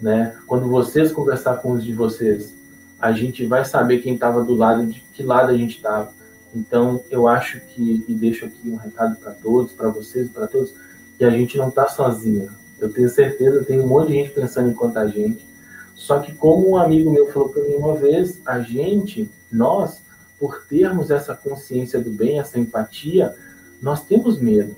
[0.01, 0.35] né?
[0.47, 2.53] Quando vocês conversar com os de vocês,
[2.99, 6.11] a gente vai saber quem estava do lado de que lado a gente estava.
[6.53, 10.73] Então, eu acho que e deixo aqui um recado para todos, para vocês, para todos
[11.17, 12.49] que a gente não está sozinho.
[12.79, 15.45] Eu tenho certeza, tem um monte de gente pensando enquanto a gente.
[15.93, 20.01] Só que, como um amigo meu falou para mim uma vez, a gente, nós,
[20.39, 23.35] por termos essa consciência do bem, essa empatia,
[23.81, 24.75] nós temos medo.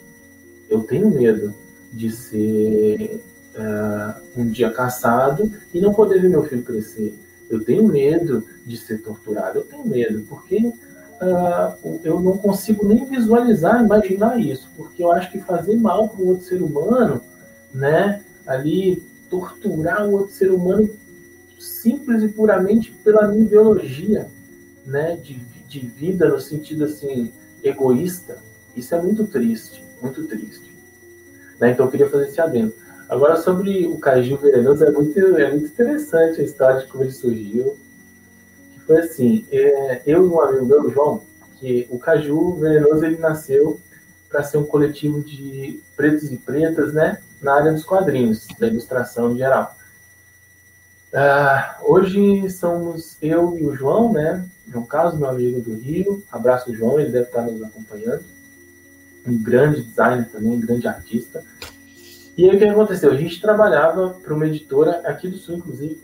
[0.70, 1.54] Eu tenho medo
[1.92, 3.24] de ser
[3.56, 7.18] uh, um dia caçado e não poder ver meu filho crescer.
[7.50, 13.06] Eu tenho medo de ser torturado, eu tenho medo, porque uh, eu não consigo nem
[13.06, 17.22] visualizar, imaginar isso, porque eu acho que fazer mal para o outro ser humano,
[17.74, 20.90] né, ali torturar o outro ser humano
[21.60, 24.28] simples e puramente pela minha ideologia,
[24.86, 25.36] né, de,
[25.68, 27.32] de vida no sentido assim
[27.64, 28.38] egoísta,
[28.76, 30.74] isso é muito triste, muito triste.
[31.60, 31.72] Né?
[31.72, 32.74] Então eu queria fazer esse adendo.
[33.10, 37.12] Agora sobre o caju venenoso é muito, é muito interessante a história de como ele
[37.12, 37.78] surgiu.
[38.86, 41.22] Foi assim, é, eu e um amigo meu, João,
[41.60, 43.80] que o caju venenoso ele nasceu
[44.30, 49.32] para ser um coletivo de pretos e pretas, né, na área dos quadrinhos, da ilustração
[49.32, 49.76] em geral.
[51.14, 54.44] Uh, hoje somos eu e o João, né?
[54.68, 56.24] João Carlos, meu amigo do Rio.
[56.32, 58.24] Abraço, João, ele deve estar nos acompanhando.
[59.28, 61.44] Um grande designer também, um grande artista.
[62.36, 63.12] E aí o que aconteceu?
[63.12, 66.02] A gente trabalhava para uma editora aqui do Sul, inclusive,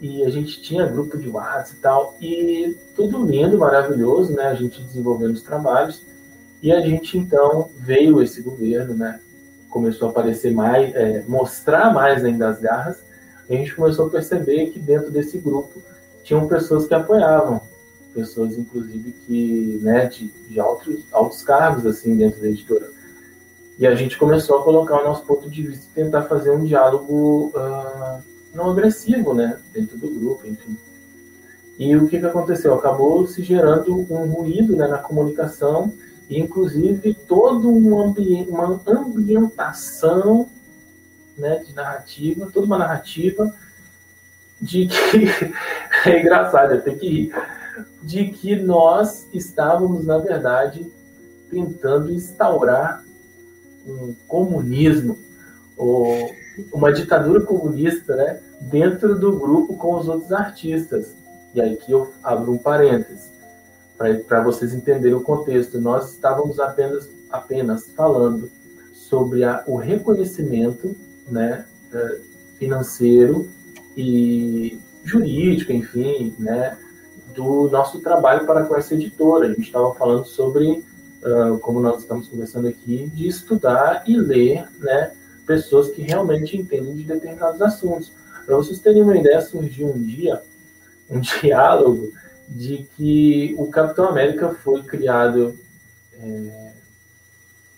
[0.00, 4.44] e a gente tinha grupo de WhatsApp e tal, e tudo lindo, maravilhoso, né?
[4.46, 6.02] A gente desenvolvendo os trabalhos,
[6.60, 9.20] e a gente então veio esse governo, né?
[9.70, 12.98] Começou a aparecer mais, é, mostrar mais ainda as garras,
[13.48, 15.80] e a gente começou a perceber que dentro desse grupo
[16.24, 17.60] tinham pessoas que apoiavam,
[18.12, 22.95] pessoas inclusive que, né, de, de altos, altos cargos assim dentro da editora.
[23.78, 26.64] E a gente começou a colocar o nosso ponto de vista e tentar fazer um
[26.64, 28.22] diálogo uh,
[28.54, 30.76] não agressivo, né, dentro do grupo, enfim.
[31.78, 32.72] E o que, que aconteceu?
[32.74, 35.92] Acabou se gerando um ruído né, na comunicação
[36.28, 40.48] e, inclusive, toda um ambi uma ambientação
[41.36, 43.54] né, de narrativa, toda uma narrativa
[44.58, 45.26] de que
[46.08, 47.32] é engraçado, eu tenho que rir,
[48.02, 50.90] de que nós estávamos, na verdade,
[51.50, 53.04] tentando instaurar
[53.86, 55.18] um comunismo
[55.76, 56.30] ou
[56.72, 61.14] uma ditadura comunista, né, dentro do grupo com os outros artistas.
[61.54, 63.30] E aí que eu abro um parênteses
[64.26, 65.80] para vocês entenderem o contexto.
[65.80, 68.50] Nós estávamos apenas apenas falando
[68.92, 70.96] sobre a, o reconhecimento,
[71.28, 72.18] né, eh,
[72.58, 73.48] financeiro
[73.96, 76.76] e jurídico, enfim, né,
[77.34, 79.46] do nosso trabalho para com essa editora.
[79.46, 80.84] A gente estava falando sobre,
[81.26, 85.12] uh, como nós estamos conversando aqui, de estudar e ler, né,
[85.44, 88.12] pessoas que realmente entendem de determinados assuntos.
[88.44, 90.40] Para vocês terem uma ideia, surgiu um dia
[91.10, 92.12] um diálogo
[92.48, 95.56] de que o Capitão América foi criado
[96.20, 96.72] é,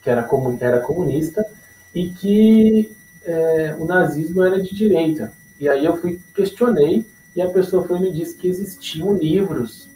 [0.03, 1.47] que era, comun, era comunista
[1.95, 2.93] e que
[3.25, 5.33] é, o nazismo era de direita.
[5.59, 9.89] E aí eu fui questionei e a pessoa foi me disse que existiam livros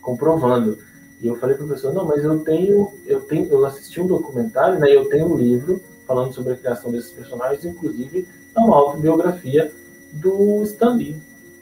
[0.00, 0.78] comprovando.
[1.20, 4.06] E eu falei para a pessoa, não, mas eu tenho, eu tenho, eu assisti um
[4.06, 4.94] documentário, né?
[4.94, 9.72] Eu tenho um livro falando sobre a criação desses personagens, inclusive é uma autobiografia
[10.12, 11.16] do Stan Lee.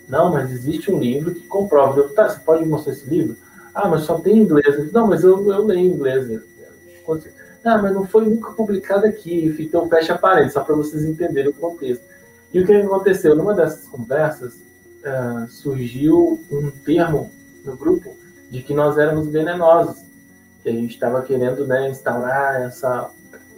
[0.09, 1.99] Não, mas existe um livro que comprova.
[1.99, 3.37] Eu, tá, você pode mostrar esse livro?
[3.75, 4.93] Ah, mas só tem em inglês.
[4.93, 6.43] Não, mas eu, eu leio inglês.
[7.65, 9.55] Ah, mas não foi nunca publicado aqui.
[9.59, 12.05] Então fecha a parede, só para vocês entenderem o contexto.
[12.53, 13.35] E o que aconteceu?
[13.35, 17.31] Numa dessas conversas, uh, surgiu um termo
[17.65, 18.15] no grupo
[18.53, 20.05] de que nós éramos venenosos,
[20.63, 23.11] que a gente estava querendo né, instaurar essa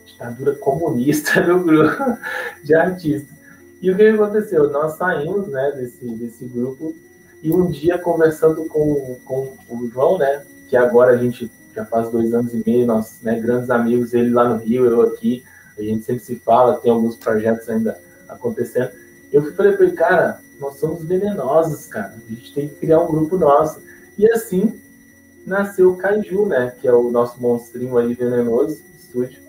[0.06, 2.16] ditadura comunista no grupo
[2.62, 3.36] de artistas.
[3.82, 4.70] E o que aconteceu?
[4.70, 6.94] Nós saímos né, desse, desse grupo
[7.42, 12.08] e um dia conversando com, com o João, né, que agora a gente já faz
[12.08, 15.42] dois anos e meio, nós, né, grandes amigos, ele lá no Rio, eu aqui,
[15.76, 18.90] a gente sempre se fala, tem alguns projetos ainda acontecendo.
[19.32, 23.08] Eu falei para ele, cara, nós somos venenosos, cara, a gente tem que criar um
[23.08, 23.82] grupo nosso.
[24.16, 24.83] E assim
[25.46, 29.40] nasceu o Kaiju, né, que é o nosso monstrinho aí venenoso, estúdio,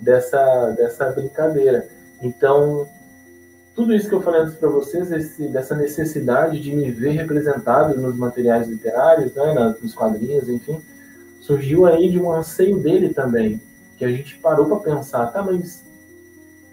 [0.00, 1.88] dessa, dessa brincadeira.
[2.22, 2.88] Então,
[3.74, 8.00] tudo isso que eu falei antes para vocês, esse, dessa necessidade de me ver representado
[8.00, 10.80] nos materiais literários, né, nos quadrinhos, enfim,
[11.40, 13.60] surgiu aí de um anseio dele também,
[13.98, 15.84] que a gente parou para pensar, tá, mas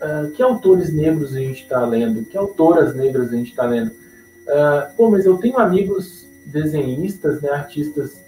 [0.02, 2.24] uh, que autores negros a gente está lendo?
[2.24, 3.92] Que autoras negras a gente está lendo?
[3.92, 8.22] Uh, pô, mas eu tenho amigos desenhistas, né, artistas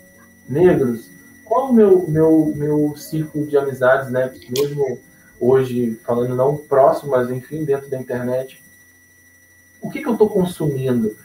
[0.48, 1.10] negros,
[1.44, 5.00] qual o meu, meu, meu círculo de amizades, né, mesmo
[5.40, 8.64] hoje, falando não próximo, mas enfim, dentro da internet,
[9.82, 11.16] o que, que eu estou consumindo?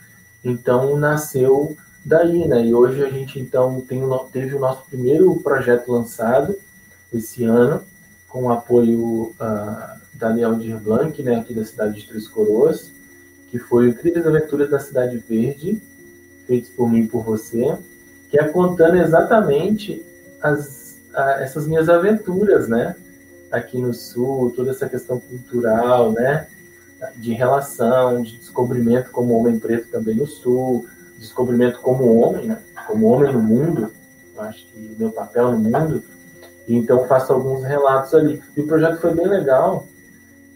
[0.44, 2.66] Então, nasceu daí, né?
[2.66, 4.02] E hoje a gente, então, tem,
[4.32, 6.56] teve o nosso primeiro projeto lançado
[7.12, 7.82] esse ano,
[8.28, 12.92] com o apoio uh, da Lealdir Blanc, né, aqui da cidade de Três Coroas,
[13.50, 15.80] que foi o Incríveis Aventuras da Cidade Verde,
[16.46, 17.78] feito por mim e por você,
[18.28, 20.04] que é contando exatamente
[20.42, 22.94] as, a, essas minhas aventuras, né?
[23.50, 26.46] Aqui no Sul, toda essa questão cultural, né?
[27.16, 32.58] de relação, de descobrimento como homem preto também no Sul, descobrimento como homem, né?
[32.86, 33.92] como homem no mundo,
[34.38, 36.02] acho que meu papel no mundo,
[36.68, 38.42] então faço alguns relatos ali.
[38.56, 39.86] E o projeto foi bem legal,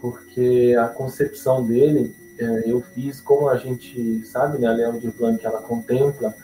[0.00, 5.08] porque a concepção dele, é, eu fiz, como a gente sabe, né, a Leão de
[5.08, 6.34] Blanc, ela contempla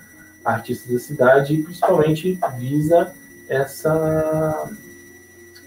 [0.49, 3.13] artistas da cidade e principalmente visa
[3.49, 4.71] essa,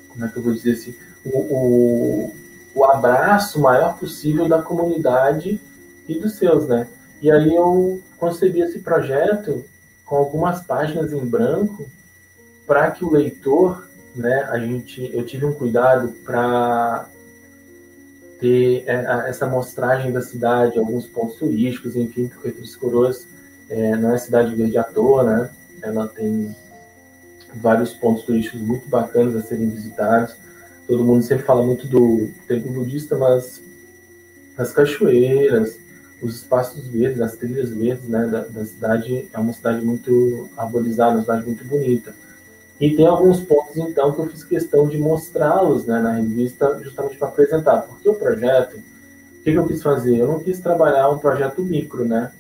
[0.09, 2.35] como é que eu vou dizer assim, o, o,
[2.73, 5.61] o abraço maior possível da comunidade
[6.07, 6.87] e dos seus, né?
[7.21, 9.63] E aí eu concebi esse projeto
[10.03, 11.87] com algumas páginas em branco
[12.65, 17.07] para que o leitor, né, a gente, eu tive um cuidado para
[18.39, 23.27] ter é, essa mostragem da cidade, alguns pontos turísticos, enfim, porque Três Coroas
[23.71, 25.49] é, não é cidade verde à toa, né?
[25.81, 26.53] Ela tem
[27.55, 30.35] vários pontos turísticos muito bacanas a serem visitados.
[30.85, 33.61] Todo mundo sempre fala muito do templo budista, mas
[34.57, 35.79] as cachoeiras,
[36.21, 41.13] os espaços verdes, as trilhas verdes né, da, da cidade, é uma cidade muito arborizada,
[41.13, 42.13] uma cidade muito bonita.
[42.79, 47.17] E tem alguns pontos, então, que eu fiz questão de mostrá-los né, na revista, justamente
[47.17, 47.83] para apresentar.
[47.83, 50.17] Porque o projeto, o que, que, eu quis fazer?
[50.17, 52.31] Eu não quis trabalhar um projeto micro, né?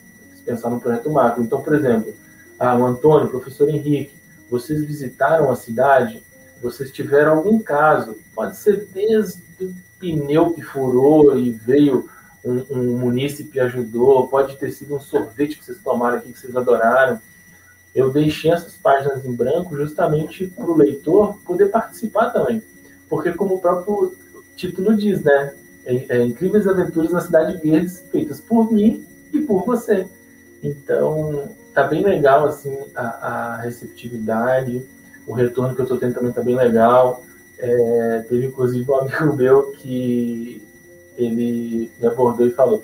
[0.41, 1.43] Quis pensar no projeto macro.
[1.43, 2.13] Então, por exemplo,
[2.59, 4.13] ah, o Antônio, professor Henrique,
[4.49, 6.21] vocês visitaram a cidade,
[6.61, 12.09] vocês tiveram algum caso, pode ser desde o pneu que furou e veio
[12.43, 16.55] um, um munícipe ajudou, pode ter sido um sorvete que vocês tomaram aqui que vocês
[16.55, 17.19] adoraram
[17.93, 22.63] eu deixei essas páginas em branco justamente para o leitor poder participar também.
[23.09, 24.15] Porque, como o próprio
[24.55, 25.53] título diz, né?
[25.83, 30.07] É, é, incríveis aventuras na Cidade Verde feitas por mim e por você.
[30.63, 34.85] Então, tá bem legal, assim, a, a receptividade,
[35.25, 37.23] o retorno que eu estou tendo também tá bem legal.
[37.57, 40.61] É, teve, inclusive, um amigo meu que
[41.17, 42.83] ele me abordou e falou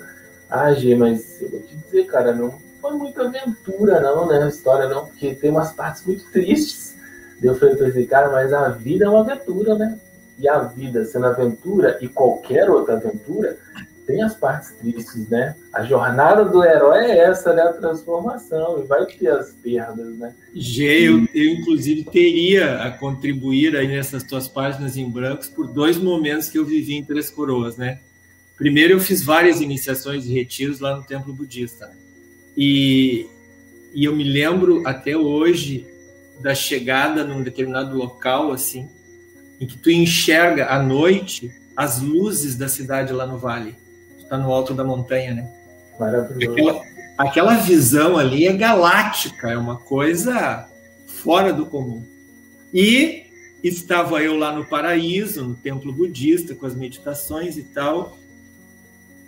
[0.50, 4.42] ah, G, mas eu vou te dizer, cara, não foi muita aventura, não, né?
[4.42, 6.96] A história não, porque tem umas partes muito tristes.
[7.42, 9.98] Eu falei pra esse cara, mas a vida é uma aventura, né?
[10.38, 13.58] E a vida sendo aventura e qualquer outra aventura
[14.08, 15.54] tem as partes tristes, né?
[15.70, 17.60] A jornada do herói é essa, né?
[17.60, 20.34] A transformação, e vai ter as perdas, né?
[20.54, 25.98] G, eu, eu inclusive teria a contribuir aí nessas tuas páginas em brancos por dois
[25.98, 27.98] momentos que eu vivi em Três Coroas, né?
[28.56, 31.92] Primeiro, eu fiz várias iniciações e retiros lá no templo budista.
[32.56, 33.26] E,
[33.92, 35.86] e eu me lembro até hoje
[36.40, 38.88] da chegada num determinado local, assim,
[39.60, 43.76] em que tu enxerga à noite as luzes da cidade lá no vale.
[44.28, 45.50] Está no alto da montanha, né?
[45.98, 46.52] Maravilhoso.
[46.52, 46.82] Aquela,
[47.16, 50.68] aquela visão ali é galáctica, é uma coisa
[51.06, 52.04] fora do comum.
[52.74, 53.22] E
[53.64, 58.18] estava eu lá no paraíso, no templo budista, com as meditações e tal,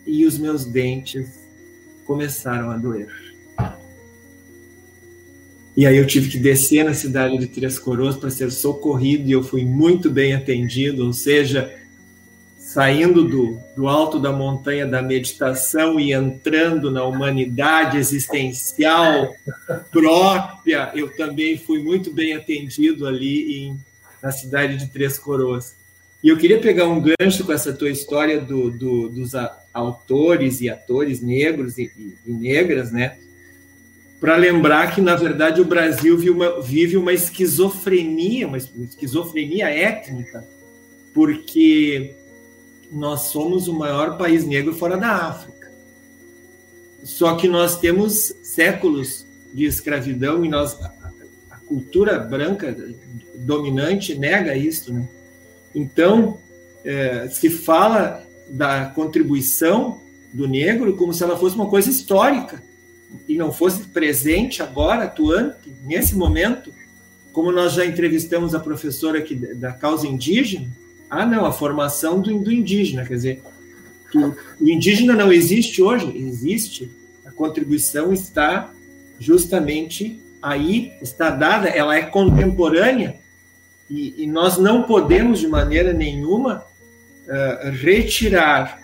[0.07, 1.41] e os meus dentes
[2.05, 3.09] começaram a doer.
[5.75, 9.33] E aí eu tive que descer na cidade de Três Coroas para ser socorrido e
[9.33, 11.75] eu fui muito bem atendido, ou seja,
[12.73, 19.35] saindo do, do alto da montanha da meditação e entrando na humanidade existencial
[19.91, 23.81] própria, eu também fui muito bem atendido ali em,
[24.23, 25.75] na cidade de Três Coroas.
[26.23, 29.33] E eu queria pegar um gancho com essa tua história do, do, dos
[29.75, 33.19] autores e atores negros e, e, e negras, né?
[34.21, 40.47] Para lembrar que, na verdade, o Brasil vive uma, vive uma esquizofrenia, uma esquizofrenia étnica,
[41.13, 42.20] porque
[42.91, 45.71] nós somos o maior país negro fora da África.
[47.03, 50.79] Só que nós temos séculos de escravidão e nós,
[51.51, 52.77] a cultura branca
[53.37, 55.09] dominante nega isso, né?
[55.75, 56.39] Então,
[56.85, 60.01] é, se fala da contribuição
[60.33, 62.63] do negro como se ela fosse uma coisa histórica
[63.29, 66.73] e não fosse presente agora, atuante, nesse momento,
[67.33, 70.69] como nós já entrevistamos a professora aqui da causa indígena,
[71.11, 73.43] ah, não, a formação do, do indígena, quer dizer,
[74.15, 76.91] o indígena não existe hoje, existe,
[77.27, 78.71] a contribuição está
[79.19, 83.17] justamente aí, está dada, ela é contemporânea,
[83.91, 86.65] e, e nós não podemos, de maneira nenhuma,
[87.27, 88.81] uh, retirar,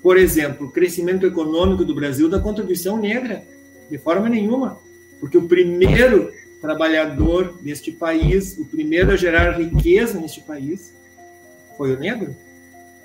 [0.00, 3.42] por exemplo, o crescimento econômico do Brasil da contribuição negra,
[3.90, 4.78] de forma nenhuma,
[5.20, 10.95] porque o primeiro trabalhador deste país, o primeiro a gerar riqueza neste país,
[11.76, 12.34] foi o negro.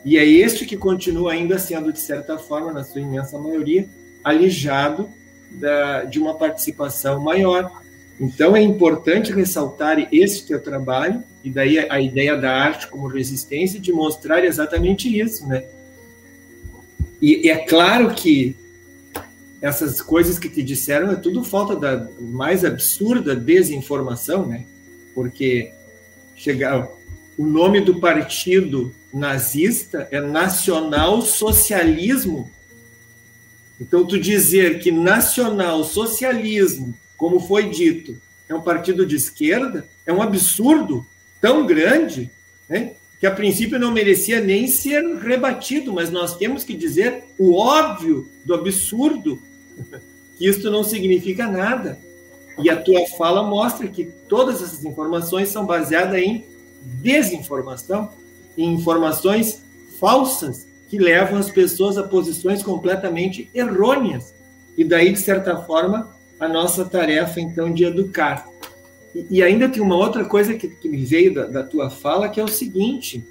[0.03, 3.87] E é este que continua ainda sendo, de certa forma, na sua imensa maioria,
[4.23, 5.09] alijado
[5.51, 7.71] da, de uma participação maior.
[8.19, 13.79] Então é importante ressaltar esse teu trabalho e daí a ideia da arte como resistência
[13.79, 15.65] de mostrar exatamente isso, né?
[17.21, 18.55] E, e é claro que
[19.61, 24.65] essas coisas que te disseram é tudo falta da mais absurda desinformação, né?
[25.13, 25.71] Porque
[26.35, 26.89] chegar
[27.41, 32.47] o nome do partido nazista é Nacional Socialismo.
[33.79, 38.15] Então tu dizer que Nacional Socialismo, como foi dito,
[38.47, 41.03] é um partido de esquerda, é um absurdo
[41.41, 42.29] tão grande,
[42.69, 42.91] né?
[43.19, 48.29] que a princípio não merecia nem ser rebatido, mas nós temos que dizer o óbvio
[48.45, 49.41] do absurdo
[50.37, 51.97] que isto não significa nada.
[52.61, 56.50] E a tua fala mostra que todas essas informações são baseadas em
[56.83, 58.09] desinformação,
[58.57, 59.63] em informações
[59.99, 64.33] falsas que levam as pessoas a posições completamente errôneas.
[64.77, 66.09] E daí, de certa forma,
[66.39, 68.47] a nossa tarefa, então, de educar.
[69.15, 72.29] E, e ainda tem uma outra coisa que, que me veio da, da tua fala,
[72.29, 73.23] que é o seguinte: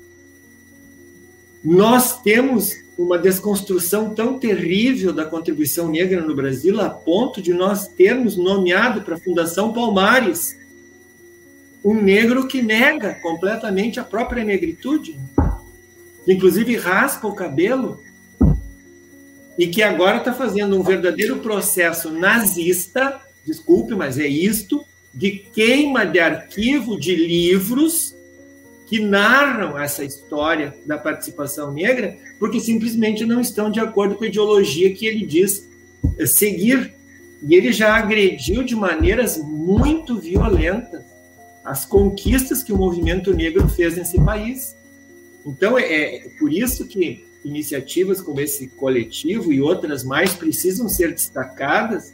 [1.62, 7.88] nós temos uma desconstrução tão terrível da contribuição negra no Brasil, a ponto de nós
[7.88, 10.58] termos nomeado para a Fundação Palmares
[11.84, 15.18] um negro que nega completamente a própria negritude,
[16.26, 18.02] inclusive raspa o cabelo,
[19.58, 26.06] e que agora está fazendo um verdadeiro processo nazista, desculpe, mas é isto, de queima
[26.06, 28.14] de arquivo de livros
[28.86, 34.26] que narram essa história da participação negra, porque simplesmente não estão de acordo com a
[34.26, 35.68] ideologia que ele diz
[36.18, 36.94] eh, seguir.
[37.42, 41.09] E ele já agrediu de maneiras muito violentas
[41.64, 44.76] as conquistas que o movimento negro fez nesse país.
[45.44, 51.12] Então, é, é por isso que iniciativas como esse coletivo e outras mais precisam ser
[51.12, 52.12] destacadas,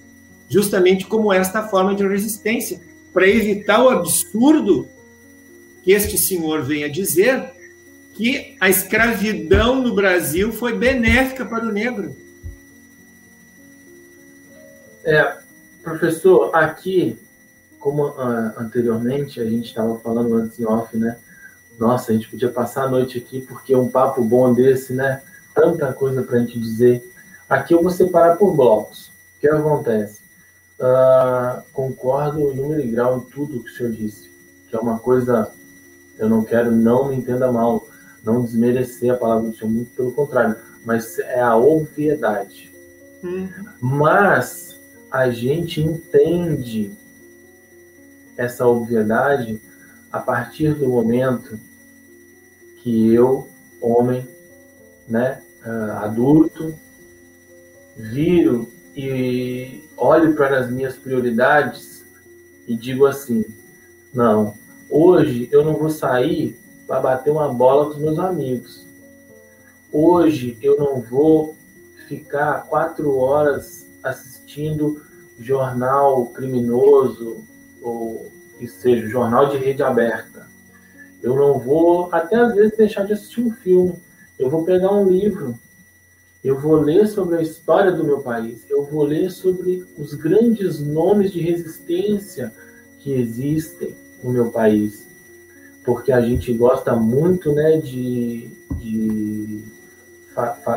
[0.49, 2.81] justamente como esta forma de resistência,
[3.13, 4.89] para evitar o absurdo
[5.83, 7.53] que este senhor venha dizer
[8.15, 12.17] que a escravidão no Brasil foi benéfica para o negro.
[15.05, 15.39] É,
[15.83, 17.19] professor, aqui,
[17.87, 21.19] como uh, anteriormente a gente estava falando antes em off, né?
[21.79, 25.23] Nossa, a gente podia passar a noite aqui porque um papo bom desse, né?
[25.55, 27.09] Tanta coisa para a gente dizer.
[27.49, 29.07] Aqui eu vou separar por blocos.
[29.07, 30.21] O que acontece?
[30.81, 34.33] Uh, concordo em número e grau em tudo que o senhor disse,
[34.69, 35.53] que é uma coisa
[36.19, 37.87] eu não quero, não me entenda mal,
[38.25, 42.73] não desmerecer a palavra do Senhor, muito pelo contrário, mas é a obviedade.
[43.23, 43.49] Uhum.
[43.81, 47.06] Mas a gente entende
[48.37, 49.61] essa obviedade
[50.13, 51.59] a partir do momento
[52.83, 53.49] que eu,
[53.81, 54.27] homem,
[55.09, 56.75] né, uh, adulto,
[57.97, 62.05] viro e olho para as minhas prioridades
[62.67, 63.45] e digo assim:
[64.13, 64.55] não,
[64.89, 68.87] Hoje eu não vou sair para bater uma bola com os meus amigos.
[69.93, 71.57] Hoje eu não vou
[72.07, 75.03] ficar quatro horas assistindo
[75.41, 77.45] jornal criminoso
[77.87, 80.47] ou que seja jornal de rede aberta.
[81.23, 83.95] Eu não vou até às vezes deixar de assistir um filme.
[84.39, 85.59] Eu vou pegar um livro.
[86.43, 88.65] Eu vou ler sobre a história do meu país.
[88.69, 92.53] Eu vou ler sobre os grandes nomes de resistência
[92.99, 95.07] que existem no meu país,
[95.85, 99.65] porque a gente gosta muito né, de, de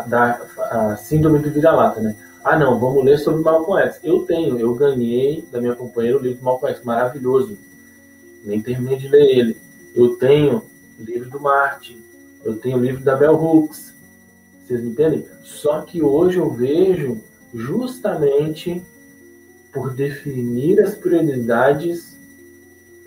[0.07, 0.41] da
[0.71, 2.15] a síndrome do vira-lata, né?
[2.43, 3.99] Ah, não, vamos ler sobre Malcolm X.
[4.03, 7.57] Eu tenho, eu ganhei da minha companheira o livro Malcolm X, maravilhoso.
[8.43, 9.57] Nem terminei de ler ele.
[9.93, 10.63] Eu tenho
[10.99, 12.01] o livro do Martin,
[12.43, 13.93] eu tenho o livro da Bell Hooks.
[14.65, 15.25] Vocês entendem?
[15.43, 17.21] Só que hoje eu vejo
[17.53, 18.81] justamente
[19.73, 22.17] por definir as prioridades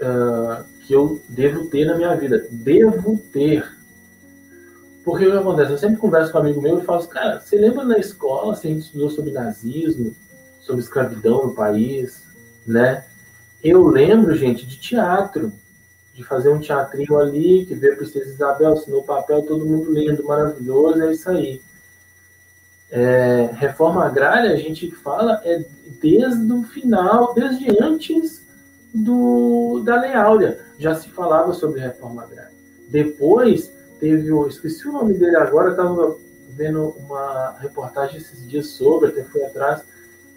[0.01, 2.47] uh, que eu devo ter na minha vida.
[2.51, 3.65] Devo ter.
[5.05, 5.73] Porque o que acontece?
[5.73, 8.55] Eu sempre converso com um amigo meu e falo assim, cara, você lembra na escola,
[8.55, 10.15] se a gente estudou sobre nazismo,
[10.61, 12.23] sobre escravidão no país,
[12.67, 13.05] né?
[13.63, 15.53] Eu lembro, gente, de teatro,
[16.15, 19.91] de fazer um teatrinho ali, que veio a Princesa Isabel, assinou o papel, todo mundo
[19.91, 21.61] lendo, maravilhoso, é isso aí.
[22.91, 25.65] É, reforma agrária, a gente fala, é
[26.01, 28.47] desde o final, desde antes
[28.95, 30.61] do, da Lei Áurea.
[30.79, 32.53] Já se falava sobre reforma agrária.
[32.89, 33.73] Depois
[34.03, 34.49] teve o.
[34.49, 36.17] Esqueci o nome dele agora, estava
[36.49, 39.83] vendo uma reportagem esses dias sobre, até fui atrás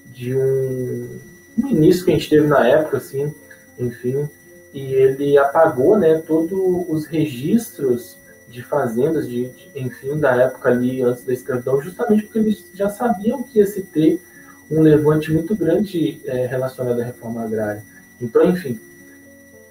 [0.05, 1.20] de um,
[1.57, 3.34] ministro que a gente teve na época, assim,
[3.80, 4.30] enfim,
[4.72, 11.01] e ele apagou, né, todos os registros de fazendas, de, de, enfim, da época ali
[11.01, 14.22] antes da escravidão, justamente porque eles já sabiam que ia se ter
[14.70, 17.84] um levante muito grande é, relacionado à reforma agrária.
[18.22, 18.80] Então, enfim,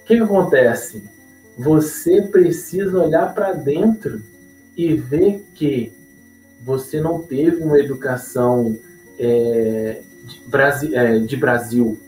[0.02, 1.02] o que acontece?
[1.56, 4.22] Você precisa olhar para dentro
[4.76, 5.92] e ver que
[6.60, 8.76] você não teve uma educação
[9.18, 11.98] é, de, Brasi é, de Brasil.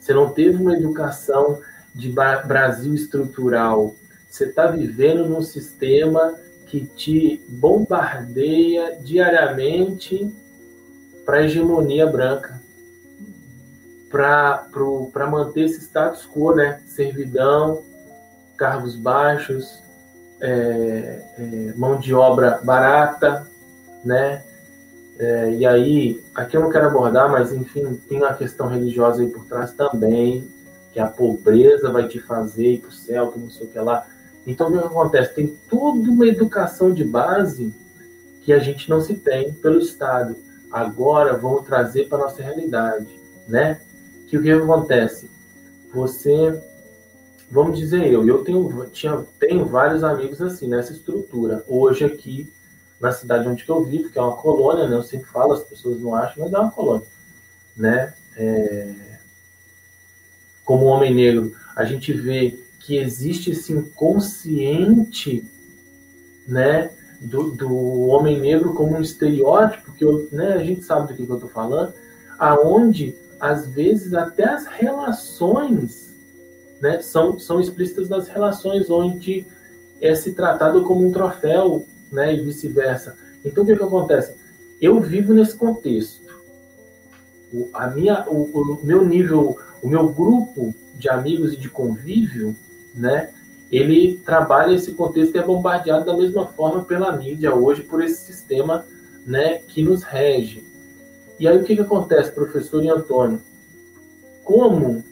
[0.00, 1.60] Você não teve uma educação
[1.94, 3.94] de Brasil estrutural.
[4.28, 6.34] Você está vivendo num sistema
[6.66, 10.32] que te bombardeia diariamente
[11.24, 12.60] para a hegemonia branca,
[14.10, 16.80] para manter esse status quo, né?
[16.86, 17.84] Servidão,
[18.60, 19.82] cargos baixos,
[20.38, 23.48] é, é, mão de obra barata,
[24.04, 24.44] né?
[25.18, 29.28] É, e aí, aqui eu não quero abordar, mas enfim, tem uma questão religiosa aí
[29.28, 30.46] por trás também,
[30.92, 33.78] que a pobreza vai te fazer ir para o céu, que não sei o que
[33.78, 34.06] lá.
[34.46, 35.34] Então, o que acontece?
[35.34, 37.74] Tem toda uma educação de base
[38.42, 40.36] que a gente não se tem pelo Estado.
[40.70, 43.08] Agora, vamos trazer para a nossa realidade,
[43.48, 43.80] né?
[44.26, 45.30] Que o que acontece?
[45.94, 46.62] Você
[47.50, 51.64] vamos dizer eu, eu tenho, tinha, tenho vários amigos assim, nessa estrutura.
[51.66, 52.50] Hoje aqui,
[53.00, 54.96] na cidade onde eu vivo, que é uma colônia, né?
[54.96, 57.06] Eu sempre falo, as pessoas não acham, mas é uma colônia,
[57.76, 58.14] né?
[58.36, 58.94] É...
[60.64, 65.44] Como homem negro, a gente vê que existe esse inconsciente,
[66.46, 66.92] né?
[67.20, 71.26] Do, do homem negro como um estereótipo, que eu, né, a gente sabe do que,
[71.26, 71.92] que eu estou falando,
[72.38, 76.09] aonde, às vezes, até as relações
[76.80, 79.46] né, são, são explícitas nas relações onde
[80.00, 83.16] é se tratado como um troféu, né, e vice-versa.
[83.44, 84.34] Então, o que, que acontece?
[84.80, 86.30] Eu vivo nesse contexto.
[87.52, 92.56] O, a minha, o, o, meu nível, o meu grupo de amigos e de convívio,
[92.94, 93.30] né,
[93.70, 98.32] ele trabalha esse contexto e é bombardeado da mesma forma pela mídia hoje, por esse
[98.32, 98.84] sistema
[99.24, 100.64] né, que nos rege.
[101.38, 103.40] E aí o que, que acontece, professor e Antônio?
[104.42, 105.04] Como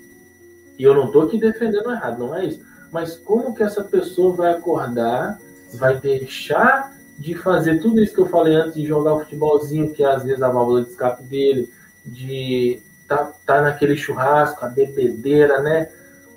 [0.79, 2.61] e eu não estou aqui defendendo errado, não é isso.
[2.93, 5.39] Mas como que essa pessoa vai acordar,
[5.75, 10.05] vai deixar de fazer tudo isso que eu falei antes, de jogar o futebolzinho, que
[10.05, 11.69] é às vezes a válvula de escape dele,
[12.07, 15.89] de tá, tá naquele churrasco, a bebedeira, né?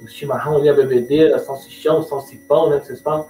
[0.02, 2.80] O chimarrão ali, a bebedeira, salsichão, salsipão, né?
[2.80, 3.28] Que vocês falam.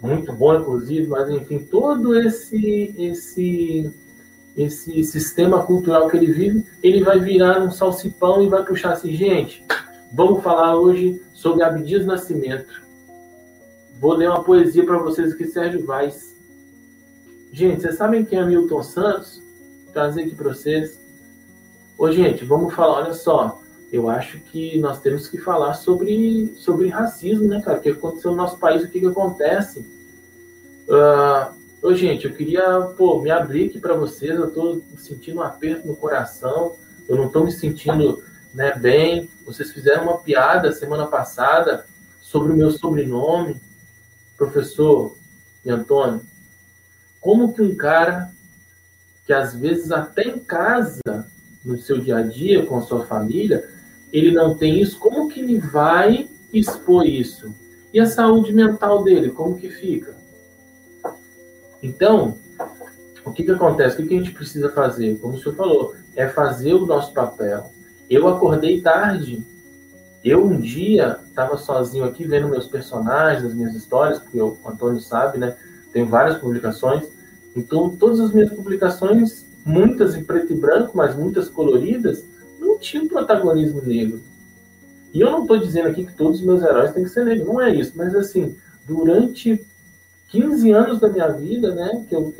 [0.00, 3.94] Muito bom, inclusive, mas enfim, todo esse, esse,
[4.56, 9.14] esse sistema cultural que ele vive, ele vai virar um salsipão e vai puxar assim,
[9.14, 9.64] gente,
[10.14, 12.82] Vamos falar hoje sobre Abdias Nascimento.
[13.98, 16.36] Vou ler uma poesia para vocês aqui, Sérgio Vaz.
[17.50, 19.42] Gente, vocês sabem quem é Milton Santos?
[19.84, 21.00] Vou trazer aqui para vocês.
[21.96, 23.62] Ô, gente, vamos falar, olha só.
[23.90, 27.78] Eu acho que nós temos que falar sobre, sobre racismo, né, cara?
[27.78, 29.80] O que aconteceu no nosso país, o que, que acontece.
[30.88, 34.38] Uh, ô, gente, eu queria, pô, me abrir aqui para vocês.
[34.38, 36.76] Eu estou sentindo um aperto no coração.
[37.08, 38.22] Eu não estou me sentindo
[38.54, 39.28] né, bem.
[39.44, 41.86] Vocês fizeram uma piada semana passada
[42.20, 43.60] sobre o meu sobrenome,
[44.36, 45.16] professor
[45.64, 46.22] e Antônio.
[47.20, 48.32] Como que um cara
[49.26, 51.00] que às vezes até em casa,
[51.64, 53.68] no seu dia a dia com a sua família,
[54.12, 57.54] ele não tem isso, como que ele vai expor isso?
[57.92, 60.14] E a saúde mental dele, como que fica?
[61.82, 62.38] Então,
[63.24, 63.94] o que, que acontece?
[63.94, 65.18] O que, que a gente precisa fazer?
[65.18, 67.71] Como o senhor falou, é fazer o nosso papel,
[68.14, 69.44] eu acordei tarde.
[70.24, 75.00] Eu um dia estava sozinho aqui vendo meus personagens, as minhas histórias, porque o Antônio
[75.00, 75.56] sabe, né?
[75.92, 77.08] Tem várias publicações.
[77.56, 82.24] Então, todas as minhas publicações, muitas em preto e branco, mas muitas coloridas,
[82.58, 84.20] não tinham protagonismo negro.
[85.12, 87.46] E eu não estou dizendo aqui que todos os meus heróis têm que ser negros,
[87.46, 87.92] não é isso.
[87.94, 88.56] Mas, assim,
[88.86, 89.64] durante
[90.28, 92.32] 15 anos da minha vida, né, que eu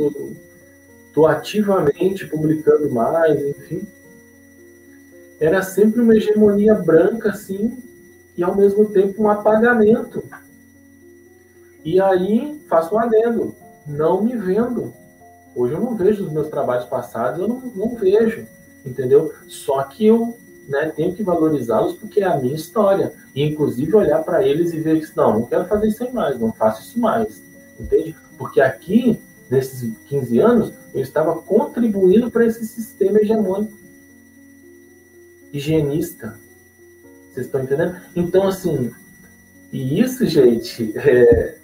[1.08, 3.86] estou ativamente publicando mais, enfim,
[5.42, 7.76] era sempre uma hegemonia branca, assim,
[8.36, 10.22] e ao mesmo tempo um apagamento.
[11.84, 13.52] E aí, faço um adendo,
[13.84, 14.94] não me vendo.
[15.56, 18.46] Hoje eu não vejo os meus trabalhos passados, eu não, não vejo,
[18.86, 19.32] entendeu?
[19.48, 20.38] Só que eu
[20.68, 23.12] né, tenho que valorizá-los porque é a minha história.
[23.34, 26.52] E, inclusive, olhar para eles e ver que, não, não quero fazer isso mais, não
[26.52, 27.42] faço isso mais,
[27.80, 28.14] entende?
[28.38, 29.20] Porque aqui,
[29.50, 33.81] nesses 15 anos, eu estava contribuindo para esse sistema hegemônico
[35.52, 36.38] higienista.
[37.30, 37.96] Vocês estão entendendo?
[38.14, 38.90] Então, assim,
[39.72, 41.56] e isso, gente, é...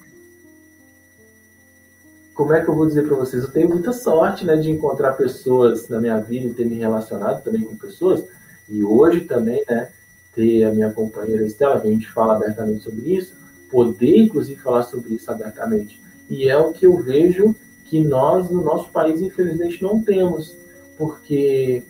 [2.34, 3.42] como é que eu vou dizer para vocês?
[3.42, 7.42] Eu tenho muita sorte né, de encontrar pessoas na minha vida e ter me relacionado
[7.42, 8.24] também com pessoas.
[8.68, 9.90] E hoje também, né,
[10.34, 13.36] ter a minha companheira Estela, que a gente fala abertamente sobre isso,
[13.70, 16.00] poder, inclusive, falar sobre isso abertamente.
[16.30, 20.56] E é o que eu vejo que nós, no nosso país, infelizmente, não temos.
[20.96, 21.82] Porque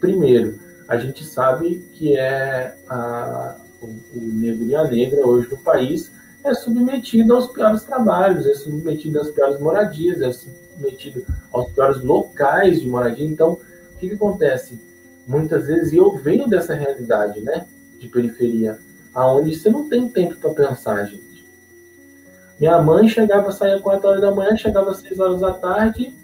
[0.00, 5.58] Primeiro, a gente sabe que é a, o, o negro e a negra hoje no
[5.58, 6.10] país
[6.42, 12.80] é submetido aos piores trabalhos, é submetido às piores moradias, é submetido aos piores locais
[12.80, 13.26] de moradia.
[13.26, 14.80] Então, o que, que acontece?
[15.26, 17.66] Muitas vezes, e eu venho dessa realidade, né,
[17.98, 18.78] de periferia,
[19.12, 21.44] aonde você não tem tempo para pensar, gente.
[22.58, 26.14] Minha mãe chegava, saía 4 horas da manhã, chegava às 6 horas da tarde,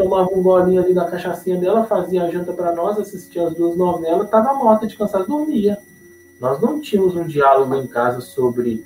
[0.00, 3.76] tomava um golinho ali da cachaçinha dela, fazia a janta para nós, assistia as duas
[3.76, 5.78] novelas, estava morta de cansado, dormia.
[6.40, 8.82] Nós não tínhamos um diálogo em casa sobre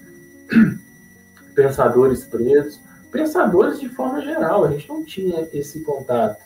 [1.55, 2.81] pensadores presos,
[3.13, 6.43] pensadores de forma geral, a gente não tinha esse contato,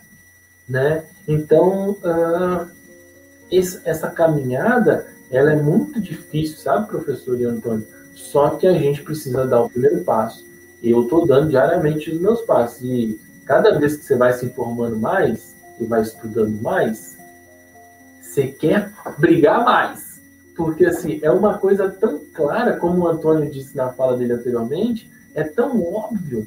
[0.67, 1.03] né?
[1.27, 2.69] Então, uh,
[3.49, 7.87] esse, essa caminhada, ela é muito difícil, sabe, professor e Antônio?
[8.13, 10.45] Só que a gente precisa dar o primeiro passo.
[10.83, 12.83] Eu estou dando diariamente os meus passos.
[12.83, 17.17] E cada vez que você vai se informando mais e vai estudando mais,
[18.21, 20.21] você quer brigar mais.
[20.55, 25.11] Porque, assim, é uma coisa tão clara, como o Antônio disse na fala dele anteriormente,
[25.33, 26.45] é tão óbvio.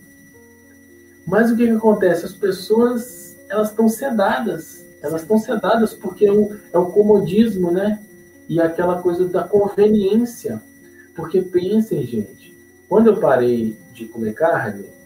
[1.27, 2.25] Mas o que, que acontece?
[2.25, 4.87] As pessoas, elas estão sedadas.
[5.03, 7.99] Elas estão sedadas porque é o, é o comodismo, né?
[8.49, 10.63] E aquela coisa da conveniência.
[11.17, 12.57] Porque pensem, gente,
[12.89, 15.02] quando eu parei de comer carne,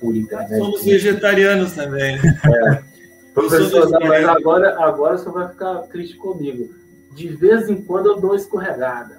[0.00, 0.58] por internet.
[0.58, 2.16] Somos vegetarianos também.
[2.16, 2.82] É.
[3.34, 6.72] Professor, mas agora, agora você vai ficar triste comigo.
[7.12, 9.18] De vez em quando eu dou uma escorregada.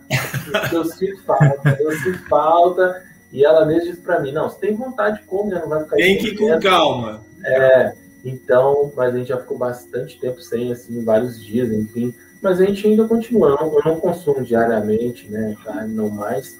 [0.71, 3.03] eu sinto falta, eu sinto falta.
[3.31, 5.97] E ela mesmo diz para mim: não, você tem vontade de comer, não vai ficar.
[5.97, 7.21] Tem que ir com calma.
[7.43, 7.93] É,
[8.23, 12.13] então, mas a gente já ficou bastante tempo sem, assim, vários dias, enfim.
[12.41, 13.49] Mas a gente ainda continua.
[13.49, 15.55] Eu não, eu não consumo diariamente, né?
[15.63, 16.57] Carne, não mais.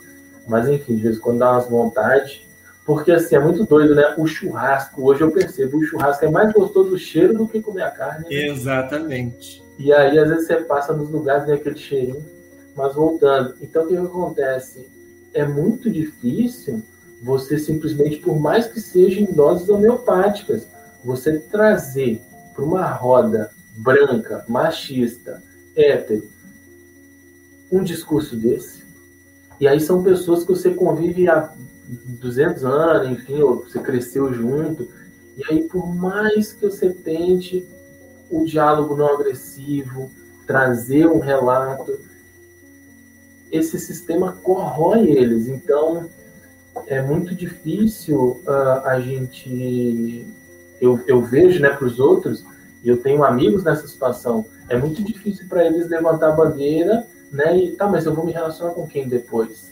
[0.47, 2.44] Mas, enfim, de vez em quando dá umas vontades.
[2.85, 4.13] Porque assim, é muito doido, né?
[4.15, 7.81] O churrasco, hoje eu percebo, o churrasco é mais gostoso o cheiro do que comer
[7.81, 8.25] a carne.
[8.29, 8.47] Né?
[8.47, 9.63] Exatamente.
[9.79, 12.23] E aí, às vezes, você passa nos lugares vem aquele cheirinho.
[12.75, 14.87] Mas voltando, então o que, acontece?
[15.33, 16.83] É muito difícil
[17.23, 20.67] você simplesmente, por mais que sejam em doses homeopáticas,
[21.03, 22.21] você trazer
[22.53, 25.41] para uma roda branca, machista,
[25.75, 26.29] hétero,
[27.71, 28.83] um discurso desse.
[29.59, 31.53] E aí são pessoas que você convive há
[31.87, 34.87] 200 anos, enfim, você cresceu junto.
[35.37, 37.67] E aí, por mais que você tente
[38.29, 40.09] o diálogo não agressivo,
[40.47, 41.99] trazer um relato,
[43.51, 45.47] esse sistema corrói eles.
[45.47, 46.09] Então,
[46.87, 50.25] é muito difícil uh, a gente.
[50.81, 52.45] Eu, eu vejo né, para os outros,
[52.83, 57.57] e eu tenho amigos nessa situação, é muito difícil para eles levantar a bandeira, né?
[57.57, 59.71] E tá, mas eu vou me relacionar com quem depois?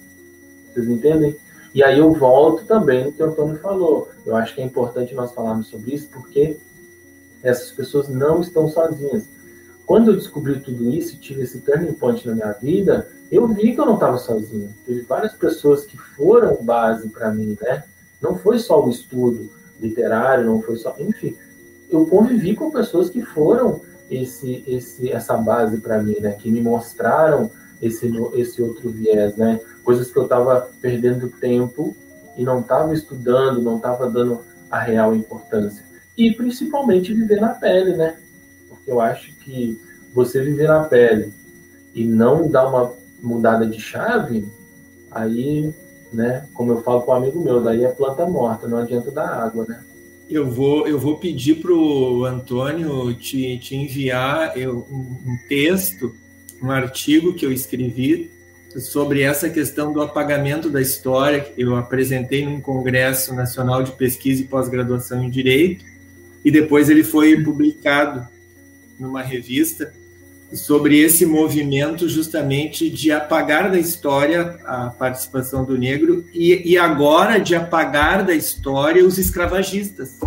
[0.73, 1.35] Vocês entendem?
[1.73, 4.09] E aí eu volto também no que o Antônio falou.
[4.25, 6.57] Eu acho que é importante nós falarmos sobre isso, porque
[7.41, 9.27] essas pessoas não estão sozinhas.
[9.85, 13.81] Quando eu descobri tudo isso tive esse turning point na minha vida, eu vi que
[13.81, 14.73] eu não estava sozinho.
[14.85, 17.83] Teve várias pessoas que foram base para mim, né?
[18.21, 19.49] Não foi só o estudo
[19.81, 21.35] literário, não foi só, enfim,
[21.89, 26.31] eu convivi com pessoas que foram esse, esse, essa base para mim, né?
[26.31, 27.51] Que me mostraram
[27.81, 29.59] esse, esse outro viés, né?
[29.83, 31.95] Coisas que eu estava perdendo tempo
[32.37, 35.83] e não estava estudando, não estava dando a real importância.
[36.17, 38.17] E principalmente viver na pele, né?
[38.69, 39.79] Porque eu acho que
[40.13, 41.33] você viver na pele
[41.93, 44.47] e não dar uma mudada de chave,
[45.11, 45.73] aí,
[46.11, 49.27] né, como eu falo com um amigo meu, daí é planta morta, não adianta dar
[49.27, 49.83] água, né?
[50.29, 56.13] Eu vou, eu vou pedir para o Antônio te, te enviar eu, um, um texto
[56.63, 58.31] um artigo que eu escrevi
[58.79, 64.41] sobre essa questão do apagamento da história, que eu apresentei num Congresso Nacional de Pesquisa
[64.41, 65.85] e Pós-Graduação em Direito,
[66.43, 68.27] e depois ele foi publicado
[68.99, 69.93] numa revista
[70.53, 77.39] sobre esse movimento justamente de apagar da história a participação do negro e, e agora
[77.39, 80.19] de apagar da história os escravagistas.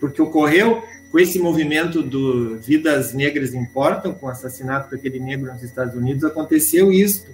[0.00, 5.62] Porque ocorreu com esse movimento do Vidas Negras Importam, com o assassinato daquele negro nos
[5.62, 7.24] Estados Unidos, aconteceu isso.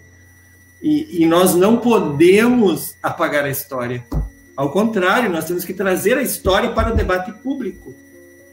[0.83, 4.05] E, e, nós não podemos apagar a história.
[4.57, 7.95] Ao contrário, nós temos que trazer a história para o debate público.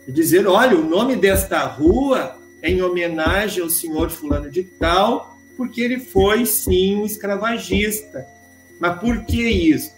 [0.05, 5.37] E dizer, olha, o nome desta rua é em homenagem ao senhor fulano de tal,
[5.55, 8.25] porque ele foi, sim, um escravagista.
[8.79, 9.91] Mas por que isso?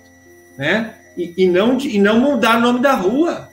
[0.57, 0.95] Né?
[1.17, 3.49] E, e, não, e não mudar o nome da rua.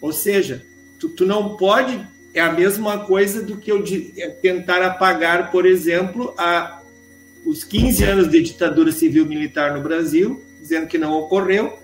[0.00, 0.64] Ou seja,
[0.98, 2.06] tu, tu não pode.
[2.34, 6.81] É a mesma coisa do que eu de, é tentar apagar, por exemplo, a,
[7.44, 11.78] os 15 anos de ditadura civil-militar no Brasil, dizendo que não ocorreu,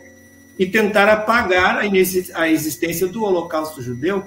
[0.59, 4.24] e tentar apagar a, existência do Holocausto judeu.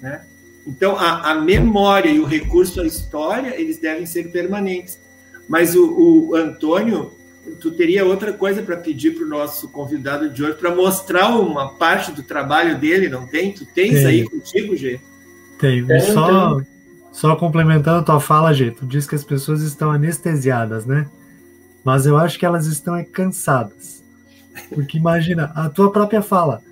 [0.00, 0.22] Né?
[0.66, 4.98] Então, a, a, memória e o recurso à história, eles devem ser permanentes.
[5.48, 7.12] Mas o, o Antônio
[7.60, 11.70] tu teria outra coisa para pedir para o nosso convidado de hoje, para mostrar uma
[11.70, 13.52] parte do trabalho dele, não tem?
[13.52, 14.06] Tu tens tem.
[14.06, 15.00] aí contigo, Gê?
[15.58, 15.84] Tem.
[15.90, 16.60] É, só,
[17.12, 21.08] só complementando a tua fala, Gê, tu diz que as pessoas estão anestesiadas, né?
[21.84, 24.04] Mas eu acho que elas estão é, cansadas.
[24.74, 26.62] Porque imagina, a tua própria fala,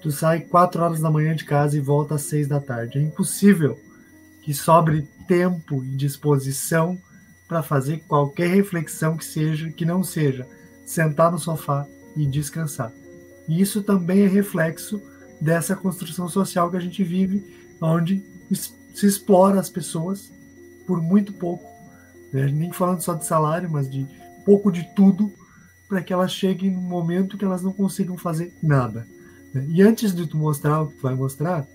[0.00, 2.98] tu sai 4 horas da manhã de casa e volta às 6 da tarde.
[2.98, 3.78] É impossível
[4.42, 6.98] que sobre tempo e disposição
[7.48, 10.46] para fazer qualquer reflexão que seja, que não seja
[10.84, 12.92] sentar no sofá e descansar.
[13.48, 15.02] E isso também é reflexo
[15.40, 17.44] dessa construção social que a gente vive,
[17.80, 18.24] onde
[18.96, 20.32] se explora as pessoas
[20.86, 21.70] por muito pouco,
[22.32, 22.46] né?
[22.46, 24.06] nem falando só de salário, mas de
[24.42, 25.30] pouco de tudo,
[25.86, 29.06] para que elas cheguem num momento que elas não consigam fazer nada.
[29.52, 29.66] Né?
[29.68, 31.66] E antes de tu mostrar o que tu vai mostrar,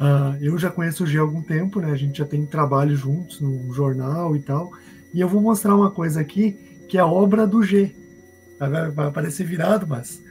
[0.00, 1.92] Uh, eu já conheço o G há algum tempo, né?
[1.92, 4.72] A gente já tem trabalho juntos no jornal e tal.
[5.12, 6.52] E eu vou mostrar uma coisa aqui
[6.88, 7.94] que é a obra do G.
[8.94, 10.22] Vai parecer virado, mas.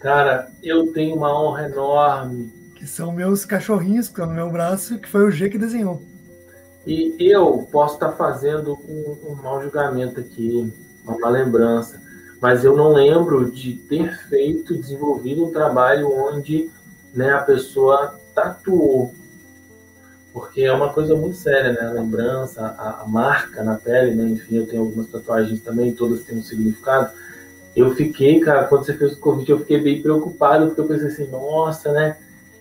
[0.00, 2.63] Cara, eu tenho uma honra enorme.
[2.84, 6.02] Que são meus cachorrinhos que estão no meu braço, que foi o G que desenhou.
[6.86, 10.70] E eu posso estar fazendo um, um mau julgamento aqui,
[11.02, 11.98] uma lembrança,
[12.42, 16.70] mas eu não lembro de ter feito, desenvolvido um trabalho onde
[17.14, 19.14] né, a pessoa tatuou.
[20.30, 21.86] Porque é uma coisa muito séria, né?
[21.86, 24.28] A lembrança, a, a marca na pele, né?
[24.28, 27.14] Enfim, eu tenho algumas tatuagens também, todas têm um significado.
[27.74, 31.06] Eu fiquei, cara, quando você fez o convite, eu fiquei bem preocupado, porque eu pensei
[31.06, 32.18] assim, nossa, né?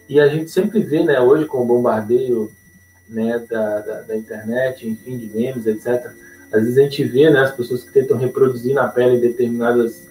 [0.08, 2.52] E a gente sempre vê, né, hoje com o bombardeio
[3.08, 6.12] né, da, da, da, internet, enfim, de memes, etc.
[6.52, 10.08] Às vezes a gente vê né, as pessoas que tentam reproduzir na pele determinadas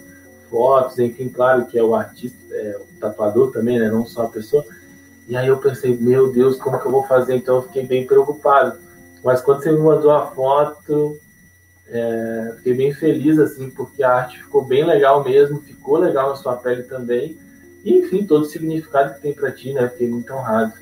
[0.51, 3.89] fotos, enfim, claro que é o artista, é, o tatuador também, né?
[3.89, 4.65] Não só a pessoa.
[5.27, 7.35] E aí eu pensei, meu Deus, como que eu vou fazer?
[7.37, 8.79] Então eu fiquei bem preocupado.
[9.25, 11.17] Mas quando você me mandou a foto,
[11.89, 16.37] é, fiquei bem feliz, assim, porque a arte ficou bem legal mesmo, ficou legal na
[16.37, 17.39] sua pele também.
[17.85, 19.89] E, enfim, todo o significado que tem para ti, né?
[19.89, 20.73] Fiquei muito honrado.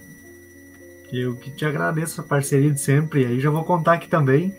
[1.12, 3.22] Eu que te agradeço a parceria de sempre.
[3.22, 4.54] E aí já vou contar aqui também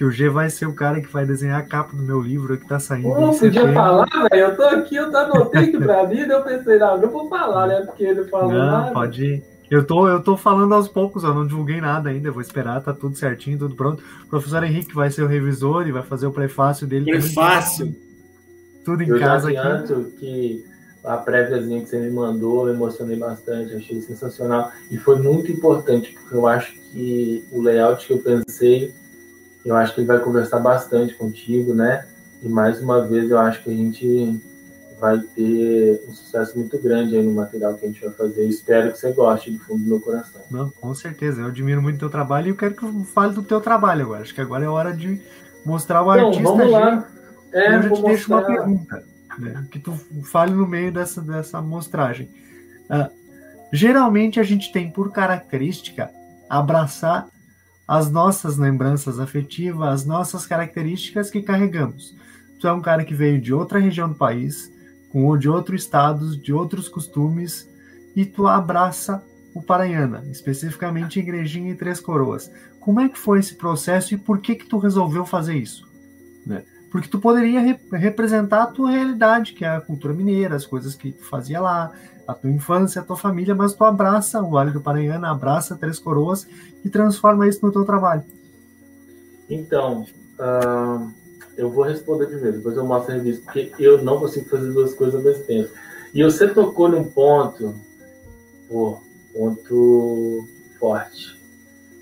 [0.00, 2.56] que o G vai ser o cara que vai desenhar a capa do meu livro
[2.56, 3.10] que tá saindo.
[3.10, 4.44] Pô, não podia falar, velho.
[4.44, 7.66] Eu tô aqui, eu tô anotei aqui pra mim, eu pensei, não, não vou falar,
[7.66, 7.82] né?
[7.82, 8.50] Porque ele falou.
[8.50, 8.92] Não, nada.
[8.92, 9.44] pode ir.
[9.70, 12.94] Eu tô, eu tô falando aos poucos, eu não divulguei nada ainda, vou esperar, tá
[12.94, 14.02] tudo certinho, tudo pronto.
[14.24, 17.04] O professor Henrique vai ser o revisor e vai fazer o prefácio dele.
[17.04, 17.94] Prefácio!
[18.86, 20.04] Tudo em eu casa já aqui.
[20.18, 20.64] que
[21.04, 24.70] a préviazinha que você me mandou, eu emocionei bastante, achei sensacional.
[24.90, 28.94] E foi muito importante, porque eu acho que o layout que eu pensei
[29.64, 32.06] eu acho que ele vai conversar bastante contigo, né?
[32.42, 34.40] E mais uma vez eu acho que a gente
[34.98, 38.46] vai ter um sucesso muito grande aí no material que a gente vai fazer.
[38.46, 40.40] espero que você goste do fundo do meu coração.
[40.50, 41.42] Não, com certeza.
[41.42, 44.04] Eu admiro muito o teu trabalho e eu quero que eu fale do teu trabalho
[44.04, 44.22] agora.
[44.22, 45.20] Acho que agora é hora de
[45.64, 46.42] mostrar o então, artista.
[46.42, 47.08] Vamos lá.
[47.52, 49.02] É, eu já te deixo uma pergunta.
[49.40, 49.92] Né, que tu
[50.30, 52.28] fale no meio dessa, dessa mostragem.
[52.90, 53.10] Uh,
[53.72, 56.10] geralmente a gente tem por característica
[56.48, 57.28] abraçar
[57.86, 62.16] as nossas lembranças afetivas, as nossas características que carregamos.
[62.60, 64.72] Tu é um cara que veio de outra região do país,
[65.10, 67.68] com de outros estados, de outros costumes,
[68.14, 69.24] e tu abraça
[69.54, 72.50] o Paranhana, especificamente Igrejinha e Três Coroas.
[72.78, 75.88] Como é que foi esse processo e por que que tu resolveu fazer isso?
[76.46, 76.62] Né?
[76.90, 80.94] Porque tu poderia re representar a tua realidade, que é a cultura mineira, as coisas
[80.94, 81.92] que tu fazia lá,
[82.26, 85.98] a tua infância, a tua família, mas tu abraça o Vale do Paranhana, abraça Três
[85.98, 86.46] Coroas
[86.84, 88.24] e transforma isso no teu trabalho.
[89.48, 90.04] Então,
[90.38, 91.12] uh,
[91.56, 94.94] eu vou responder primeiro, depois eu mostro a revista, porque eu não consigo fazer duas
[94.94, 95.70] coisas ao mesmo tempo.
[96.14, 97.74] E você tocou num ponto,
[98.68, 99.00] pô,
[99.32, 101.40] ponto forte,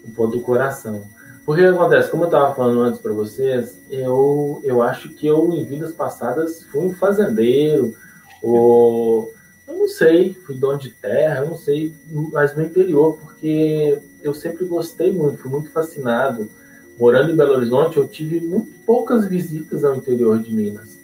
[0.06, 1.02] um ponto do coração.
[1.48, 2.10] Porque acontece?
[2.10, 6.62] Como eu estava falando antes para vocês, eu, eu acho que eu, em vidas passadas,
[6.64, 7.96] fui um fazendeiro,
[8.42, 9.32] ou
[9.66, 11.94] eu não sei, fui dono de terra, eu não sei,
[12.34, 16.50] mas no interior, porque eu sempre gostei muito, fui muito fascinado.
[16.98, 20.98] Morando em Belo Horizonte, eu tive muito poucas visitas ao interior de Minas.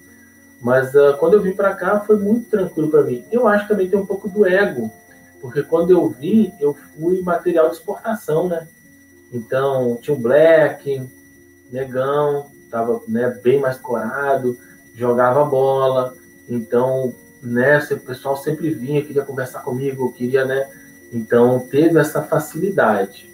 [0.61, 3.25] Mas uh, quando eu vim para cá, foi muito tranquilo para mim.
[3.33, 4.93] Eu acho que também tem um pouco do ego,
[5.41, 8.69] porque quando eu vim, eu fui material de exportação, né?
[9.35, 11.03] Então, tinha o Black,
[11.73, 14.57] Negão, estava né, bem mais corado,
[14.95, 16.15] jogava bola.
[16.49, 17.13] Então,
[17.43, 20.71] né, o pessoal sempre vinha, queria conversar comigo, queria, né?
[21.13, 23.29] Então, teve essa facilidade.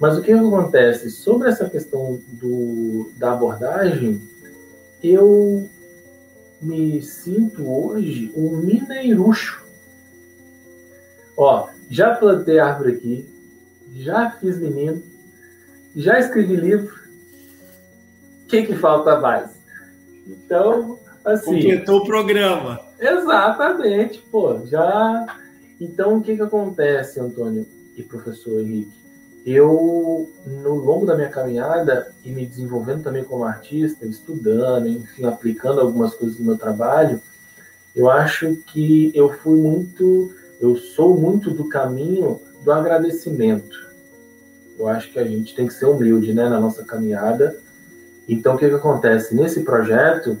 [0.00, 1.08] Mas o que acontece?
[1.08, 4.20] Sobre essa questão do, da abordagem,
[5.00, 5.68] eu
[6.60, 9.64] me sinto hoje um mineirucho.
[11.36, 13.28] Ó, já plantei árvore aqui,
[13.94, 15.00] já fiz menino,
[15.98, 16.98] já escrevi livro,
[18.48, 19.50] que, que falta mais?
[20.26, 21.54] Então, assim.
[21.54, 22.80] Completou o programa.
[22.98, 25.26] Exatamente, pô, já.
[25.80, 28.96] Então, o que, que acontece, Antônio e professor Henrique?
[29.46, 35.80] Eu, no longo da minha caminhada e me desenvolvendo também como artista, estudando, enfim, aplicando
[35.80, 37.20] algumas coisas no meu trabalho,
[37.94, 43.87] eu acho que eu fui muito, eu sou muito do caminho do agradecimento.
[44.78, 47.58] Eu acho que a gente tem que ser humilde, né, na nossa caminhada.
[48.28, 49.34] Então, o que, que acontece?
[49.34, 50.38] Nesse projeto,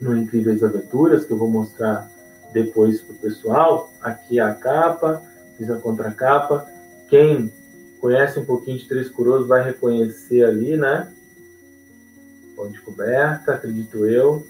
[0.00, 2.10] no Incríveis Aventuras, que eu vou mostrar
[2.52, 3.92] depois para o pessoal.
[4.00, 5.22] Aqui é a capa,
[5.56, 6.66] fiz a contracapa.
[7.08, 7.52] Quem
[8.00, 11.08] conhece um pouquinho de Três Coroas vai reconhecer ali, né?
[12.56, 14.46] Ponte coberta, acredito eu.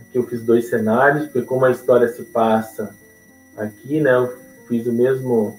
[0.00, 2.94] Aqui eu fiz dois cenários, porque como a história se passa
[3.56, 4.14] aqui, né?
[4.14, 4.36] Eu
[4.68, 5.58] fiz o mesmo,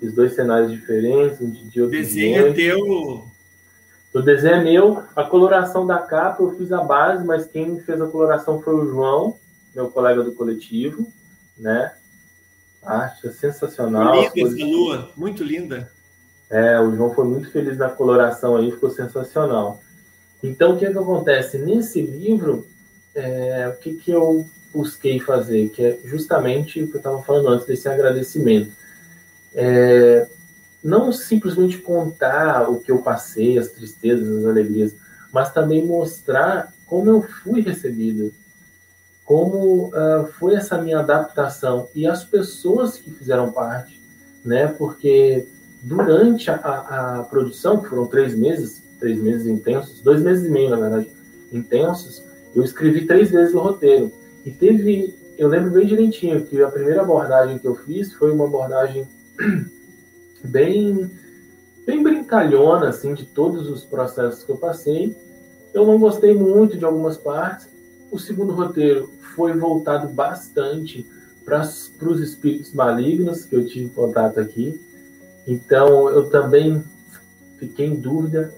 [0.00, 3.30] fiz dois cenários diferentes, um de dia, outro Desenho é teu,
[4.12, 8.00] o desenho é meu, a coloração da capa eu fiz a base, mas quem fez
[8.00, 9.36] a coloração foi o João,
[9.72, 11.06] meu colega do coletivo,
[11.56, 11.92] né?
[12.84, 14.16] É sensacional.
[14.16, 14.54] Linda coisas...
[14.54, 15.92] essa lua, muito linda.
[16.48, 19.80] É, o João foi muito feliz na coloração aí, ficou sensacional.
[20.42, 21.58] Então, o que, é que acontece?
[21.58, 22.66] Nesse livro,
[23.14, 24.44] é, o que, que eu
[24.74, 25.68] busquei fazer?
[25.68, 28.72] Que é justamente o que eu estava falando antes, desse agradecimento.
[29.54, 30.26] É,
[30.82, 34.94] não simplesmente contar o que eu passei, as tristezas, as alegrias,
[35.32, 38.32] mas também mostrar como eu fui recebido,
[39.24, 44.00] como uh, foi essa minha adaptação e as pessoas que fizeram parte,
[44.44, 44.66] né?
[44.66, 45.46] Porque
[45.82, 50.70] durante a, a, produção, que foram três meses, três meses intensos, dois meses e meio,
[50.70, 51.10] na verdade,
[51.52, 52.24] intensos,
[52.54, 54.12] eu escrevi três vezes o roteiro.
[54.44, 58.46] E teve, eu lembro bem direitinho que a primeira abordagem que eu fiz foi uma
[58.46, 59.06] abordagem
[60.44, 61.10] bem,
[61.86, 65.16] bem brincalhona, assim, de todos os processos que eu passei.
[65.72, 67.68] Eu não gostei muito de algumas partes.
[68.10, 71.06] O segundo roteiro foi voltado bastante
[71.44, 74.80] para os espíritos malignos que eu tive contato aqui.
[75.46, 76.82] Então, eu também
[77.58, 78.52] fiquei em dúvida.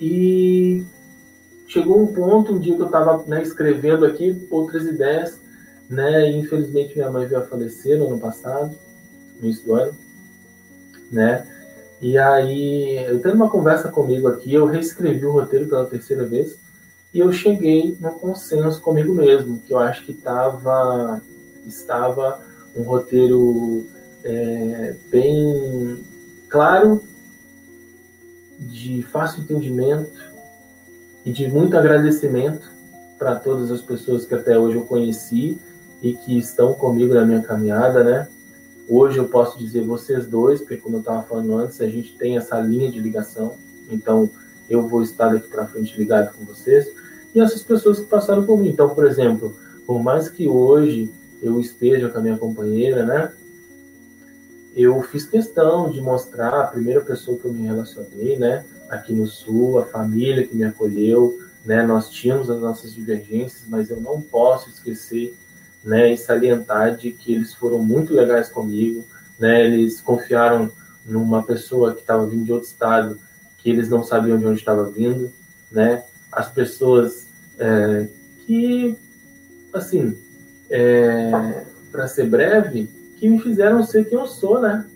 [0.00, 0.84] E
[1.66, 5.40] chegou um ponto, um dia que eu estava né, escrevendo aqui outras ideias,
[5.88, 6.30] né?
[6.30, 8.76] E infelizmente minha mãe veio a falecer no ano passado,
[9.40, 9.94] no início do ano
[11.10, 11.46] né?
[12.00, 16.58] E aí, eu tendo uma conversa comigo aqui, eu reescrevi o roteiro pela terceira vez
[17.12, 21.20] e eu cheguei no consenso comigo mesmo, que eu acho que tava,
[21.66, 22.40] estava
[22.74, 23.84] um roteiro
[24.24, 25.98] é, bem
[26.48, 27.02] claro,
[28.58, 30.20] de fácil entendimento
[31.24, 32.70] e de muito agradecimento
[33.18, 35.58] para todas as pessoas que até hoje eu conheci
[36.02, 38.28] e que estão comigo na minha caminhada, né?
[38.92, 42.36] Hoje eu posso dizer vocês dois, porque como eu estava falando antes, a gente tem
[42.36, 43.54] essa linha de ligação,
[43.88, 44.28] então
[44.68, 46.90] eu vou estar daqui para frente ligado com vocês,
[47.32, 48.68] e essas pessoas que passaram por mim.
[48.68, 49.54] Então, por exemplo,
[49.86, 51.08] por mais que hoje
[51.40, 53.30] eu esteja com a minha companheira, né,
[54.74, 59.28] eu fiz questão de mostrar a primeira pessoa que eu me relacionei, né, aqui no
[59.28, 64.20] Sul, a família que me acolheu, né, nós tínhamos as nossas divergências, mas eu não
[64.20, 65.32] posso esquecer
[65.82, 69.04] né, e salientar de que eles foram muito legais comigo,
[69.38, 70.70] né, eles confiaram
[71.04, 73.18] numa pessoa que estava vindo de outro estado,
[73.58, 75.32] que eles não sabiam de onde estava vindo,
[75.70, 77.28] né, as pessoas
[77.58, 78.08] é,
[78.46, 78.96] que,
[79.72, 80.16] assim,
[80.68, 84.86] é, para ser breve, que me fizeram ser quem eu sou, né,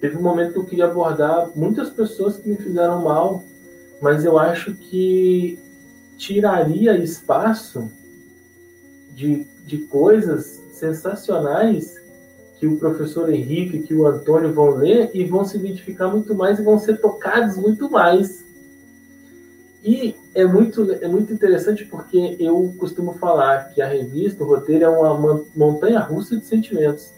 [0.00, 3.42] teve um momento que eu queria abordar muitas pessoas que me fizeram mal,
[4.00, 5.58] mas eu acho que
[6.16, 7.90] tiraria espaço
[9.18, 11.96] de, de coisas sensacionais
[12.56, 16.58] que o professor Henrique, que o Antônio vão ler e vão se identificar muito mais
[16.58, 18.44] e vão ser tocados muito mais.
[19.82, 24.84] E é muito, é muito interessante porque eu costumo falar que a revista, o roteiro,
[24.84, 27.12] é uma montanha russa de sentimentos.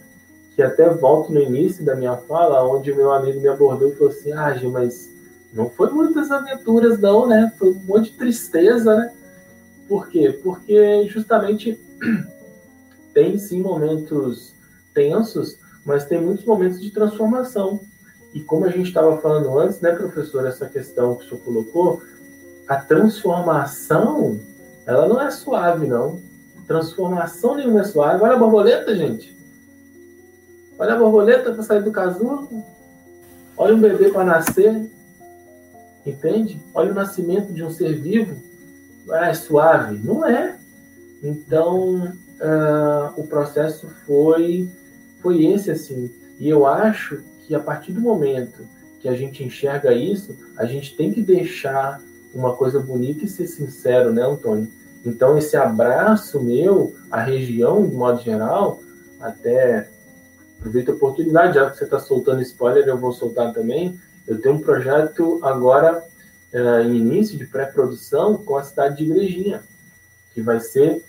[0.54, 4.12] Que até volto no início da minha fala, onde meu amigo me abordou e falou
[4.12, 5.10] assim: Ah, Gê, mas
[5.52, 7.52] não foi muitas aventuras, não, né?
[7.58, 9.12] Foi um monte de tristeza, né?
[9.90, 10.38] Por quê?
[10.40, 11.76] Porque justamente
[13.12, 14.54] tem sim momentos
[14.94, 17.80] tensos, mas tem muitos momentos de transformação.
[18.32, 22.00] E como a gente estava falando antes, né, professor, essa questão que o senhor colocou,
[22.68, 24.38] a transformação,
[24.86, 26.22] ela não é suave, não.
[26.68, 28.22] Transformação nenhuma é suave.
[28.22, 29.36] Olha a borboleta, gente.
[30.78, 32.48] Olha a borboleta para sair do casulo.
[33.56, 34.88] Olha um bebê para nascer.
[36.06, 36.62] Entende?
[36.72, 38.49] Olha o nascimento de um ser vivo.
[39.10, 39.98] Ah, é suave.
[40.02, 40.56] Não é.
[41.22, 44.68] Então, uh, o processo foi,
[45.20, 46.10] foi esse, assim.
[46.38, 48.66] E eu acho que a partir do momento
[49.00, 52.00] que a gente enxerga isso, a gente tem que deixar
[52.34, 54.68] uma coisa bonita e ser sincero, né, Antônio?
[55.04, 58.80] Então, esse abraço meu, a região, de modo geral,
[59.18, 59.88] até
[60.58, 63.98] aproveito a oportunidade, já que você está soltando spoiler, eu vou soltar também.
[64.26, 66.04] Eu tenho um projeto agora
[66.52, 69.62] uh, em início de pré-produção com a cidade de Igrejinha,
[70.32, 71.04] que vai ser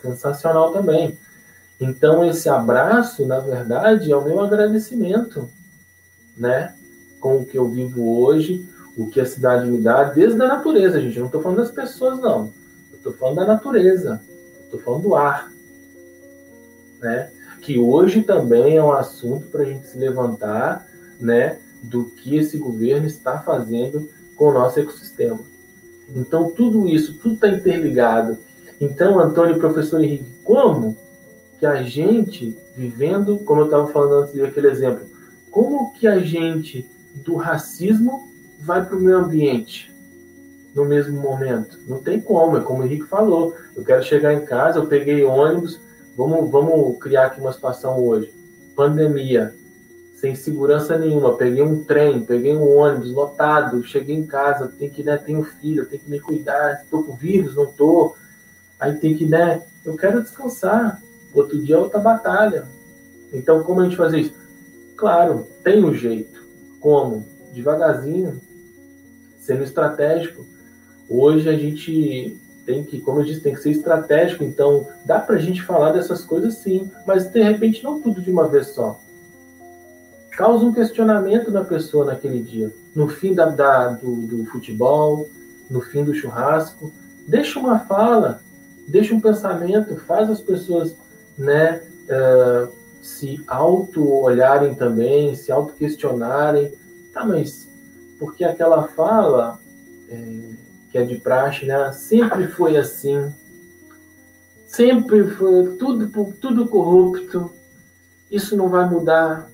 [0.00, 1.18] sensacional também.
[1.80, 5.48] Então, esse abraço, na verdade, é o meu agradecimento,
[6.36, 6.74] né?
[7.20, 11.00] Com o que eu vivo hoje, o que a cidade me dá, desde a natureza,
[11.00, 11.16] gente.
[11.16, 12.52] Eu não estou falando das pessoas, não.
[12.92, 14.22] Estou falando da natureza.
[14.64, 15.50] Estou falando do ar.
[17.00, 17.30] Né?
[17.60, 20.86] Que hoje também é um assunto para a gente se levantar,
[21.18, 21.58] né?
[21.82, 25.40] Do que esse governo está fazendo com o nosso ecossistema.
[26.14, 28.38] Então, tudo isso, tudo está interligado.
[28.80, 30.96] Então, Antônio professor Henrique, como
[31.58, 35.06] que a gente, vivendo, como eu estava falando antes daquele exemplo,
[35.50, 38.28] como que a gente, do racismo,
[38.60, 39.92] vai para o meio ambiente
[40.74, 41.78] no mesmo momento?
[41.86, 43.54] Não tem como, é como o Henrique falou.
[43.76, 45.80] Eu quero chegar em casa, eu peguei ônibus,
[46.16, 48.32] vamos, vamos criar aqui uma situação hoje.
[48.74, 49.54] Pandemia,
[50.22, 51.36] sem segurança nenhuma.
[51.36, 55.84] Peguei um trem, peguei um ônibus lotado, cheguei em casa, tem que, né, tenho filho,
[55.84, 58.16] tenho que me cuidar, estou com vírus, não estou.
[58.78, 61.02] Aí tem que, né, eu quero descansar.
[61.34, 62.66] Outro dia é outra batalha.
[63.32, 64.34] Então, como a gente fazer isso?
[64.96, 66.40] Claro, tem um jeito.
[66.78, 67.26] Como?
[67.52, 68.40] Devagarzinho,
[69.40, 70.46] sendo estratégico.
[71.08, 74.44] Hoje a gente tem que, como eu disse, tem que ser estratégico.
[74.44, 78.30] Então, dá para a gente falar dessas coisas sim, mas de repente não tudo de
[78.30, 79.00] uma vez só
[80.36, 82.72] causa um questionamento na pessoa naquele dia.
[82.94, 85.28] No fim da, da do, do, futebol,
[85.70, 86.92] no fim do churrasco,
[87.26, 88.40] deixa uma fala,
[88.88, 90.96] deixa um pensamento, faz as pessoas
[91.36, 96.72] né, uh, se auto-olharem também, se auto-questionarem.
[97.12, 97.68] Tá, mas
[98.18, 99.58] porque aquela fala
[100.08, 100.50] é,
[100.90, 103.32] que é de praxe, né, sempre foi assim,
[104.66, 107.50] sempre foi tudo, tudo corrupto,
[108.30, 109.51] isso não vai mudar,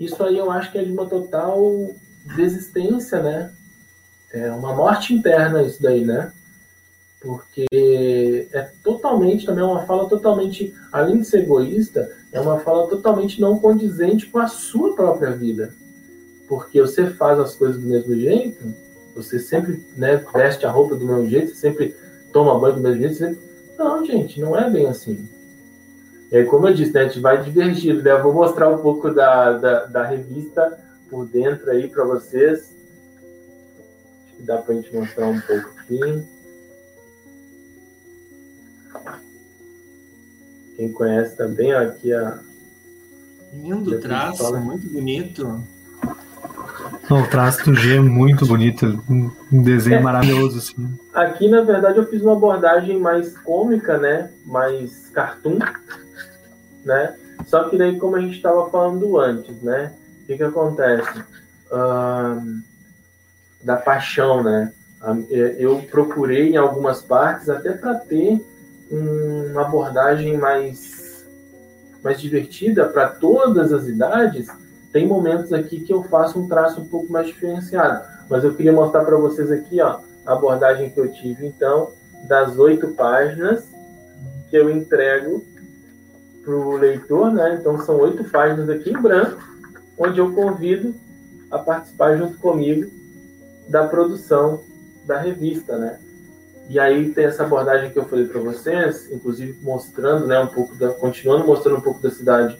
[0.00, 1.90] isso aí eu acho que é de uma total
[2.34, 3.52] desistência, né?
[4.32, 6.32] É uma morte interna isso daí, né?
[7.20, 12.88] Porque é totalmente, também é uma fala totalmente, além de ser egoísta, é uma fala
[12.88, 15.74] totalmente não condizente com a sua própria vida.
[16.48, 18.74] Porque você faz as coisas do mesmo jeito,
[19.14, 21.94] você sempre né, veste a roupa do mesmo jeito, você sempre
[22.32, 23.38] toma banho do mesmo jeito.
[23.76, 25.28] Não, gente, não é bem assim.
[26.30, 28.12] É, como eu disse, né, a gente vai divergindo, né?
[28.12, 30.78] Eu vou mostrar um pouco da, da, da revista
[31.10, 32.72] por dentro aí para vocês.
[34.24, 36.24] Acho que dá para a gente mostrar um pouco aqui.
[40.76, 42.38] Quem conhece também, ó, aqui a.
[43.52, 45.62] Lindo traço, muito bonito.
[47.10, 50.00] o traço do G é muito bonito, um desenho é.
[50.00, 50.88] maravilhoso, assim.
[51.12, 54.30] Aqui, na verdade, eu fiz uma abordagem mais cômica, né?
[54.46, 55.58] Mais cartoon,
[56.84, 57.14] né?
[57.46, 59.92] Só que daí, como a gente estava falando antes, né?
[60.22, 61.24] O que, que acontece?
[63.62, 64.72] da paixão, né?
[65.58, 68.44] Eu procurei em algumas partes até para ter
[68.90, 71.24] uma abordagem mais,
[72.02, 74.48] mais divertida para todas as idades.
[74.92, 78.72] Tem momentos aqui que eu faço um traço um pouco mais diferenciado, mas eu queria
[78.72, 81.92] mostrar para vocês aqui, ó, a abordagem que eu tive então
[82.26, 83.64] das oito páginas
[84.50, 85.44] que eu entrego
[86.42, 87.58] para o leitor, né?
[87.60, 89.42] Então são oito páginas aqui em branco,
[89.98, 90.94] onde eu convido
[91.50, 92.90] a participar junto comigo
[93.68, 94.62] da produção
[95.04, 95.98] da revista, né?
[96.68, 100.74] E aí tem essa abordagem que eu falei para vocês, inclusive mostrando, né, um pouco
[100.76, 102.56] da, continuando mostrando um pouco da cidade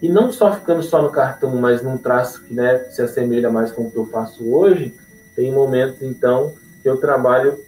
[0.00, 3.70] e não só ficando só no cartão, mas num traço que, né, se assemelha mais
[3.70, 4.92] com o que eu faço hoje.
[5.36, 7.62] Tem momentos então que eu trabalho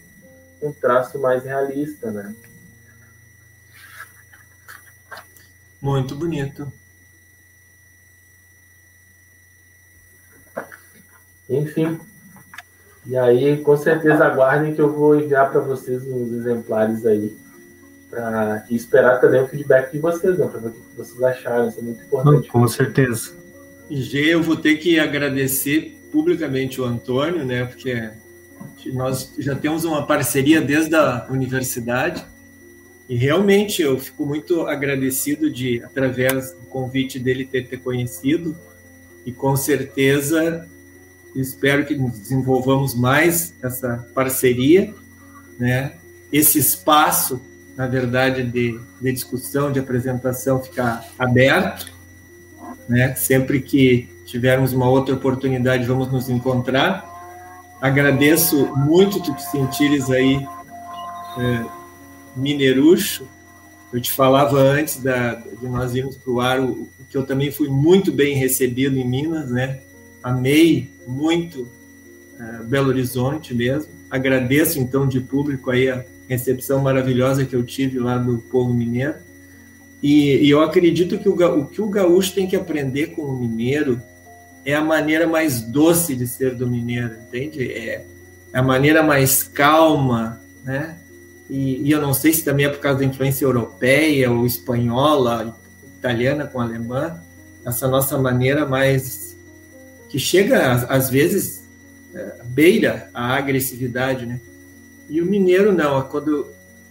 [0.60, 2.34] um traço mais realista, né?
[5.84, 6.72] Muito bonito.
[11.46, 12.00] Enfim.
[13.04, 17.36] E aí, com certeza, aguardem que eu vou enviar para vocês uns exemplares aí.
[18.08, 18.64] Pra...
[18.70, 20.46] E esperar também o feedback de vocês, né?
[20.46, 21.68] Para ver o que vocês acharam.
[21.68, 22.48] Isso é muito importante.
[22.48, 23.34] Com certeza.
[23.90, 27.66] G, eu vou ter que agradecer publicamente o Antônio, né?
[27.66, 28.10] Porque
[28.86, 32.24] nós já temos uma parceria desde a universidade
[33.14, 38.56] e realmente eu fico muito agradecido de, através do convite dele, ter te conhecido.
[39.24, 40.68] E com certeza
[41.32, 44.92] espero que desenvolvamos mais essa parceria,
[45.56, 45.92] né?
[46.32, 47.40] Esse espaço,
[47.76, 51.92] na verdade, de, de discussão, de apresentação, ficar aberto,
[52.88, 53.14] né?
[53.14, 57.08] Sempre que tivermos uma outra oportunidade, vamos nos encontrar.
[57.80, 60.44] agradeço muito tu te sentires aí
[61.38, 61.83] é,
[62.36, 63.26] minerucho.
[63.92, 66.60] Eu te falava antes da, de nós irmos para o ar
[67.08, 69.80] que eu também fui muito bem recebido em Minas, né?
[70.20, 71.68] Amei muito
[72.40, 73.92] é, Belo Horizonte mesmo.
[74.10, 79.14] Agradeço então de público aí a recepção maravilhosa que eu tive lá do povo mineiro.
[80.02, 83.38] E, e eu acredito que o, o que o gaúcho tem que aprender com o
[83.38, 84.02] mineiro
[84.64, 87.70] é a maneira mais doce de ser do mineiro, entende?
[87.70, 88.04] É
[88.52, 90.96] a maneira mais calma, né?
[91.48, 95.56] E, e, eu não sei se também é por causa da influência europeia ou espanhola,
[95.98, 97.20] italiana com alemã,
[97.64, 99.36] essa nossa maneira mais
[100.08, 101.64] que chega às vezes
[102.14, 104.40] é, beira a agressividade, né?
[105.08, 106.46] E o mineiro não, quando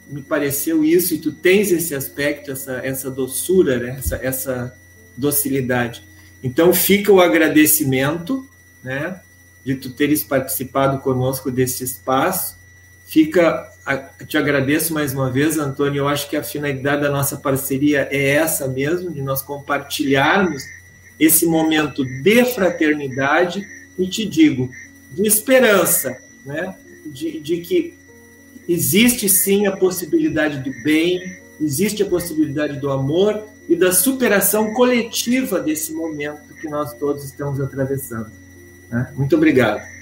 [0.07, 3.95] me pareceu isso e tu tens esse aspecto, essa essa doçura, né?
[3.97, 4.77] essa essa
[5.17, 6.03] docilidade.
[6.43, 8.47] Então fica o agradecimento,
[8.83, 9.21] né,
[9.63, 12.57] de tu teres participado conosco desse espaço.
[13.05, 13.71] Fica,
[14.27, 15.99] te agradeço mais uma vez, Antônio.
[15.99, 20.63] Eu acho que a finalidade da nossa parceria é essa mesmo, de nós compartilharmos
[21.19, 24.69] esse momento de fraternidade e te digo,
[25.11, 27.93] de esperança, né, de, de que
[28.67, 31.19] existe sim a possibilidade do bem,
[31.61, 37.59] existe a possibilidade do amor e da superação coletiva desse momento que nós todos estamos
[37.59, 38.31] atravessando.
[38.89, 39.13] Né?
[39.15, 39.92] Muito obrigado.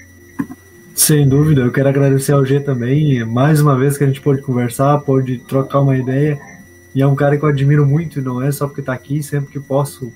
[0.94, 4.42] Sem dúvida, eu quero agradecer ao G também, mais uma vez que a gente pôde
[4.42, 6.38] conversar, pôde trocar uma ideia,
[6.94, 9.50] e é um cara que eu admiro muito, não é só porque está aqui, sempre
[9.50, 10.12] que posso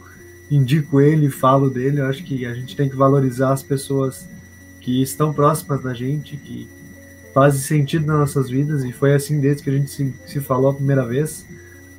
[0.50, 4.28] indico ele, falo dele, eu acho que a gente tem que valorizar as pessoas
[4.80, 6.68] que estão próximas da gente, que
[7.32, 10.70] fazem sentido nas nossas vidas, e foi assim desde que a gente se, se falou
[10.70, 11.46] a primeira vez,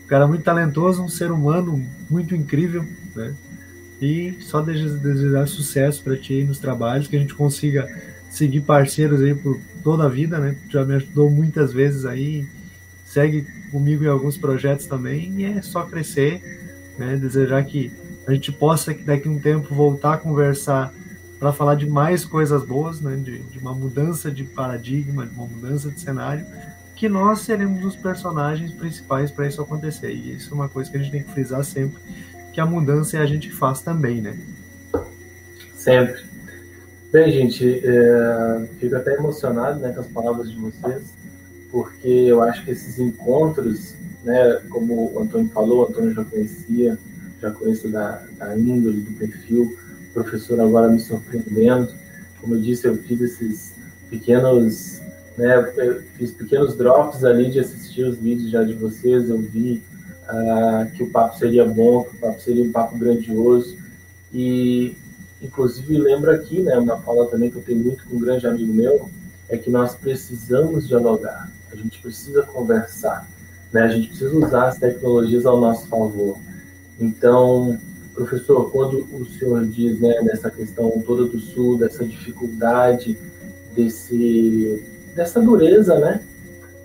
[0.05, 2.85] um cara muito talentoso, um ser humano muito incrível,
[3.15, 3.33] né?
[3.99, 7.87] E só desejar sucesso para ti nos trabalhos, que a gente consiga
[8.29, 10.55] seguir parceiros aí por toda a vida, né?
[10.69, 12.47] Já me ajudou muitas vezes aí,
[13.05, 16.41] segue comigo em alguns projetos também, e é só crescer,
[16.97, 17.15] né?
[17.15, 17.91] Desejar que
[18.27, 20.93] a gente possa daqui a um tempo voltar a conversar
[21.39, 23.15] para falar de mais coisas boas, né?
[23.15, 26.45] De, de uma mudança de paradigma, de uma mudança de cenário,
[26.95, 30.11] que nós seremos os personagens principais para isso acontecer.
[30.11, 31.97] E isso é uma coisa que a gente tem que frisar sempre,
[32.51, 34.37] que a mudança é a gente que faz também, né?
[35.75, 36.36] Sempre.
[37.11, 41.13] Bem, gente, é, fico até emocionado né, com as palavras de vocês,
[41.71, 46.97] porque eu acho que esses encontros, né, como o Antônio falou, o Antônio já conhecia,
[47.41, 49.77] já conheço da, da índole, do perfil,
[50.09, 51.93] o professor agora me surpreendendo.
[52.41, 53.75] Como eu disse, eu fiz esses
[54.09, 55.01] pequenos
[55.37, 55.63] né?
[56.17, 59.83] Fiz pequenos drops ali de assistir os vídeos já de vocês, eu vi
[60.23, 63.77] uh, que o papo seria bom, que o papo seria um papo grandioso.
[64.33, 64.95] E,
[65.41, 68.73] inclusive, lembro aqui, né, uma fala também que eu tenho muito com um grande amigo
[68.73, 69.09] meu,
[69.49, 73.27] é que nós precisamos dialogar, a gente precisa conversar,
[73.71, 73.83] né?
[73.83, 76.37] a gente precisa usar as tecnologias ao nosso favor.
[76.99, 77.79] Então,
[78.13, 83.17] professor, quando o senhor diz né, nessa questão toda do Sul, dessa dificuldade,
[83.75, 84.83] desse
[85.15, 86.21] dessa dureza, né?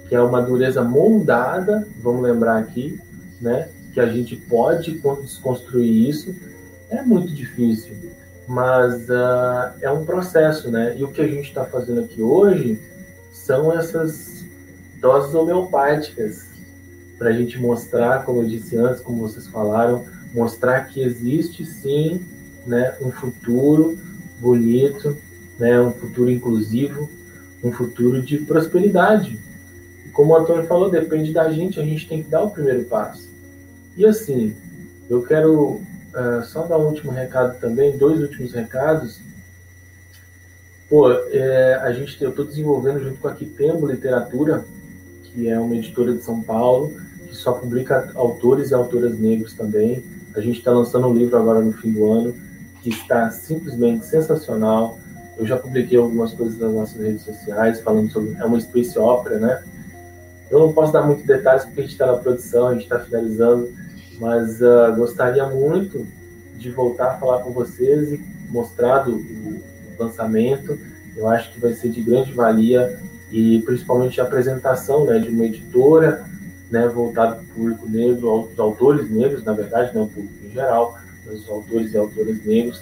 [0.08, 2.98] Que é uma dureza moldada, vamos lembrar aqui,
[3.40, 3.68] né?
[3.92, 6.34] Que a gente pode desconstruir isso.
[6.90, 7.94] É muito difícil,
[8.46, 10.94] mas uh, é um processo, né?
[10.96, 12.80] E o que a gente está fazendo aqui hoje
[13.32, 14.44] são essas
[15.00, 16.50] doses homeopáticas
[17.18, 20.04] para a gente mostrar, como eu disse antes, como vocês falaram,
[20.34, 22.20] mostrar que existe sim,
[22.66, 23.98] né, um futuro
[24.40, 25.16] bonito,
[25.58, 27.08] né, um futuro inclusivo
[27.62, 29.38] um futuro de prosperidade.
[30.04, 32.84] E como o Antônio falou, depende da gente, a gente tem que dar o primeiro
[32.84, 33.30] passo.
[33.96, 34.54] E assim,
[35.08, 35.80] eu quero
[36.14, 39.20] uh, só dar um último recado também, dois últimos recados.
[40.88, 44.64] Pô, é, a gente, eu estou desenvolvendo junto com a Quitembo Literatura,
[45.24, 46.92] que é uma editora de São Paulo,
[47.26, 50.04] que só publica autores e autoras negros também.
[50.34, 52.34] A gente está lançando um livro agora no fim do ano,
[52.82, 54.98] que está simplesmente sensacional
[55.42, 58.34] eu já publiquei algumas coisas nas nossas redes sociais falando sobre.
[58.38, 59.62] É uma space opera, né?
[60.50, 63.00] Eu não posso dar muitos detalhes porque a gente está na produção, a gente está
[63.00, 63.68] finalizando,
[64.22, 66.06] mas uh, gostaria muito
[66.54, 69.60] de voltar a falar com vocês e mostrar do, o
[69.98, 70.78] lançamento.
[71.16, 73.00] Eu acho que vai ser de grande valia
[73.32, 76.24] e principalmente a apresentação né, de uma editora
[76.70, 80.52] né, voltada para o público negro, os autores negros, na verdade, não o público em
[80.52, 80.96] geral,
[81.26, 82.80] mas os autores e autoras negros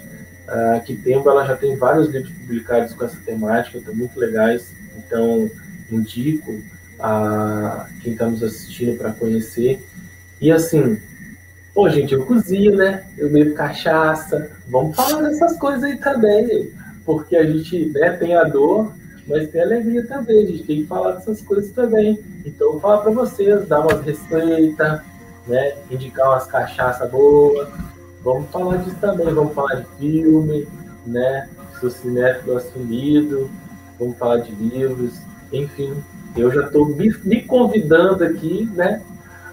[0.51, 4.73] Uh, que tempo ela já tem vários livros publicados com essa temática, estão muito legais.
[4.97, 5.49] Então,
[5.89, 6.61] indico
[6.99, 9.81] a quem está nos assistindo para conhecer.
[10.41, 10.99] E assim,
[11.73, 13.05] pô, gente, eu cozinho, né?
[13.17, 14.51] Eu bebo cachaça.
[14.67, 16.71] Vamos falar dessas coisas aí também.
[17.05, 18.93] porque a gente né, tem a dor,
[19.27, 22.19] mas tem alegria também, a gente tem que falar dessas coisas também.
[22.45, 25.01] Então, eu vou falar para vocês, dar umas receitas,
[25.47, 27.67] né, indicar umas cachaça boas,
[28.23, 30.67] vamos falar disso também, vamos falar de filme,
[31.05, 31.49] né,
[31.79, 33.49] sou cinéfilo assumido,
[33.99, 35.19] vamos falar de livros,
[35.51, 35.93] enfim,
[36.35, 39.01] eu já estou me convidando aqui, né,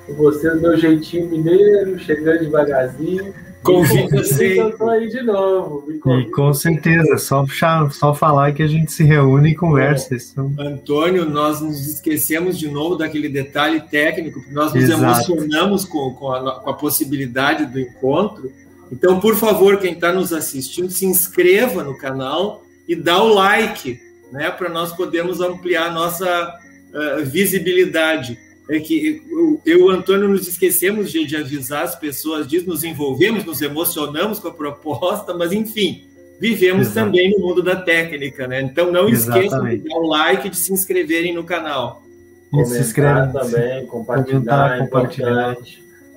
[0.08, 4.90] com vocês, meu jeitinho mineiro, chegando devagarzinho, Convida sempre.
[4.90, 5.92] aí de novo.
[5.92, 7.44] E com certeza, só,
[7.90, 10.14] só falar que a gente se reúne e conversa.
[10.14, 10.54] Então...
[10.58, 15.02] Antônio, nós nos esquecemos de novo daquele detalhe técnico, porque nós nos Exato.
[15.02, 18.50] emocionamos com, com, a, com a possibilidade do encontro.
[18.90, 24.00] Então, por favor, quem está nos assistindo, se inscreva no canal e dá o like,
[24.32, 26.54] né, para nós podermos ampliar a nossa
[26.94, 29.22] uh, visibilidade é que
[29.64, 33.62] eu e o Antônio nos esquecemos de, de, avisar as pessoas disso, nos envolvemos, nos
[33.62, 36.04] emocionamos com a proposta, mas enfim,
[36.38, 37.06] vivemos Exato.
[37.06, 38.60] também no mundo da técnica, né?
[38.60, 42.02] Então não esqueçam de dar o like e de se inscreverem no canal.
[42.50, 45.56] Comentar se inscrever também, compartilhar, compartilhar.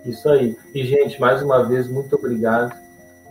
[0.05, 0.55] Isso aí.
[0.73, 2.75] E, gente, mais uma vez, muito obrigado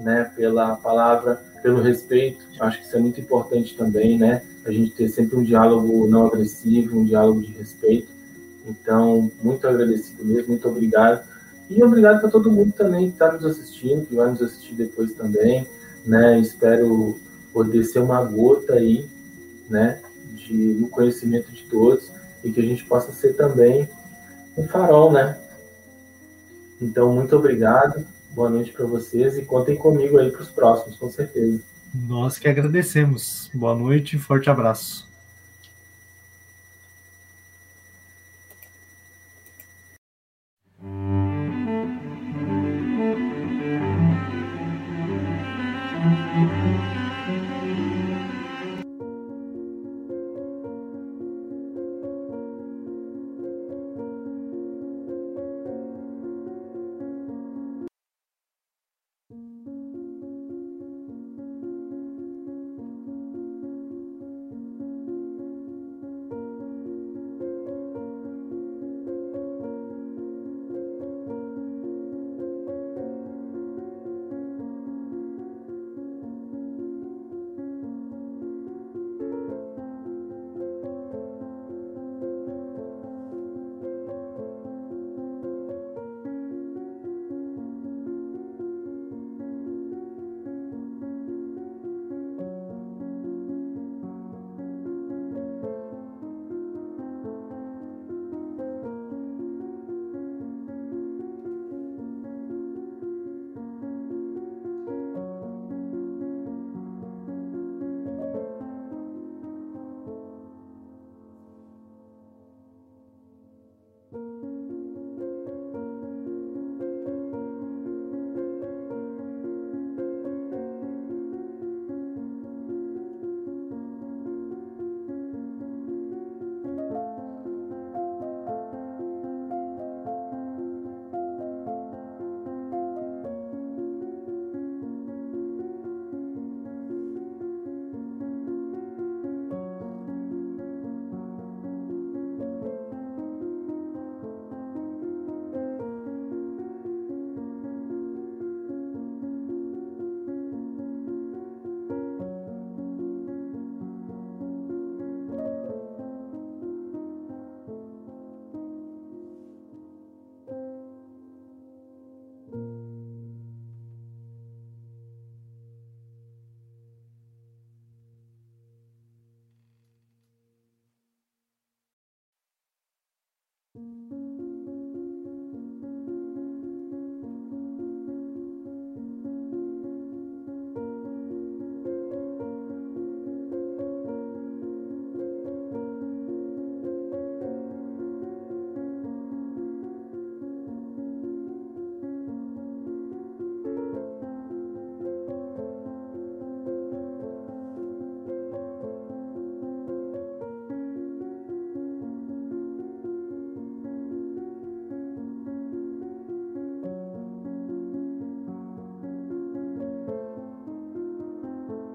[0.01, 2.45] né, pela palavra, pelo respeito.
[2.61, 4.43] Acho que isso é muito importante também, né?
[4.65, 8.20] A gente ter sempre um diálogo não agressivo, um diálogo de respeito.
[8.67, 11.27] Então, muito agradecido mesmo, muito obrigado.
[11.69, 15.13] E obrigado para todo mundo também que está nos assistindo, que vai nos assistir depois
[15.13, 15.67] também.
[16.05, 16.41] Né?
[16.41, 17.19] Espero
[17.53, 19.09] poder ser uma gota aí,
[19.69, 20.01] né?
[20.35, 22.11] De, no conhecimento de todos
[22.43, 23.89] e que a gente possa ser também
[24.57, 25.39] um farol, né?
[26.81, 31.11] Então, muito obrigado, boa noite para vocês e contem comigo aí para os próximos, com
[31.11, 31.61] certeza.
[31.95, 33.51] Nós que agradecemos.
[33.53, 35.10] Boa noite e forte abraço.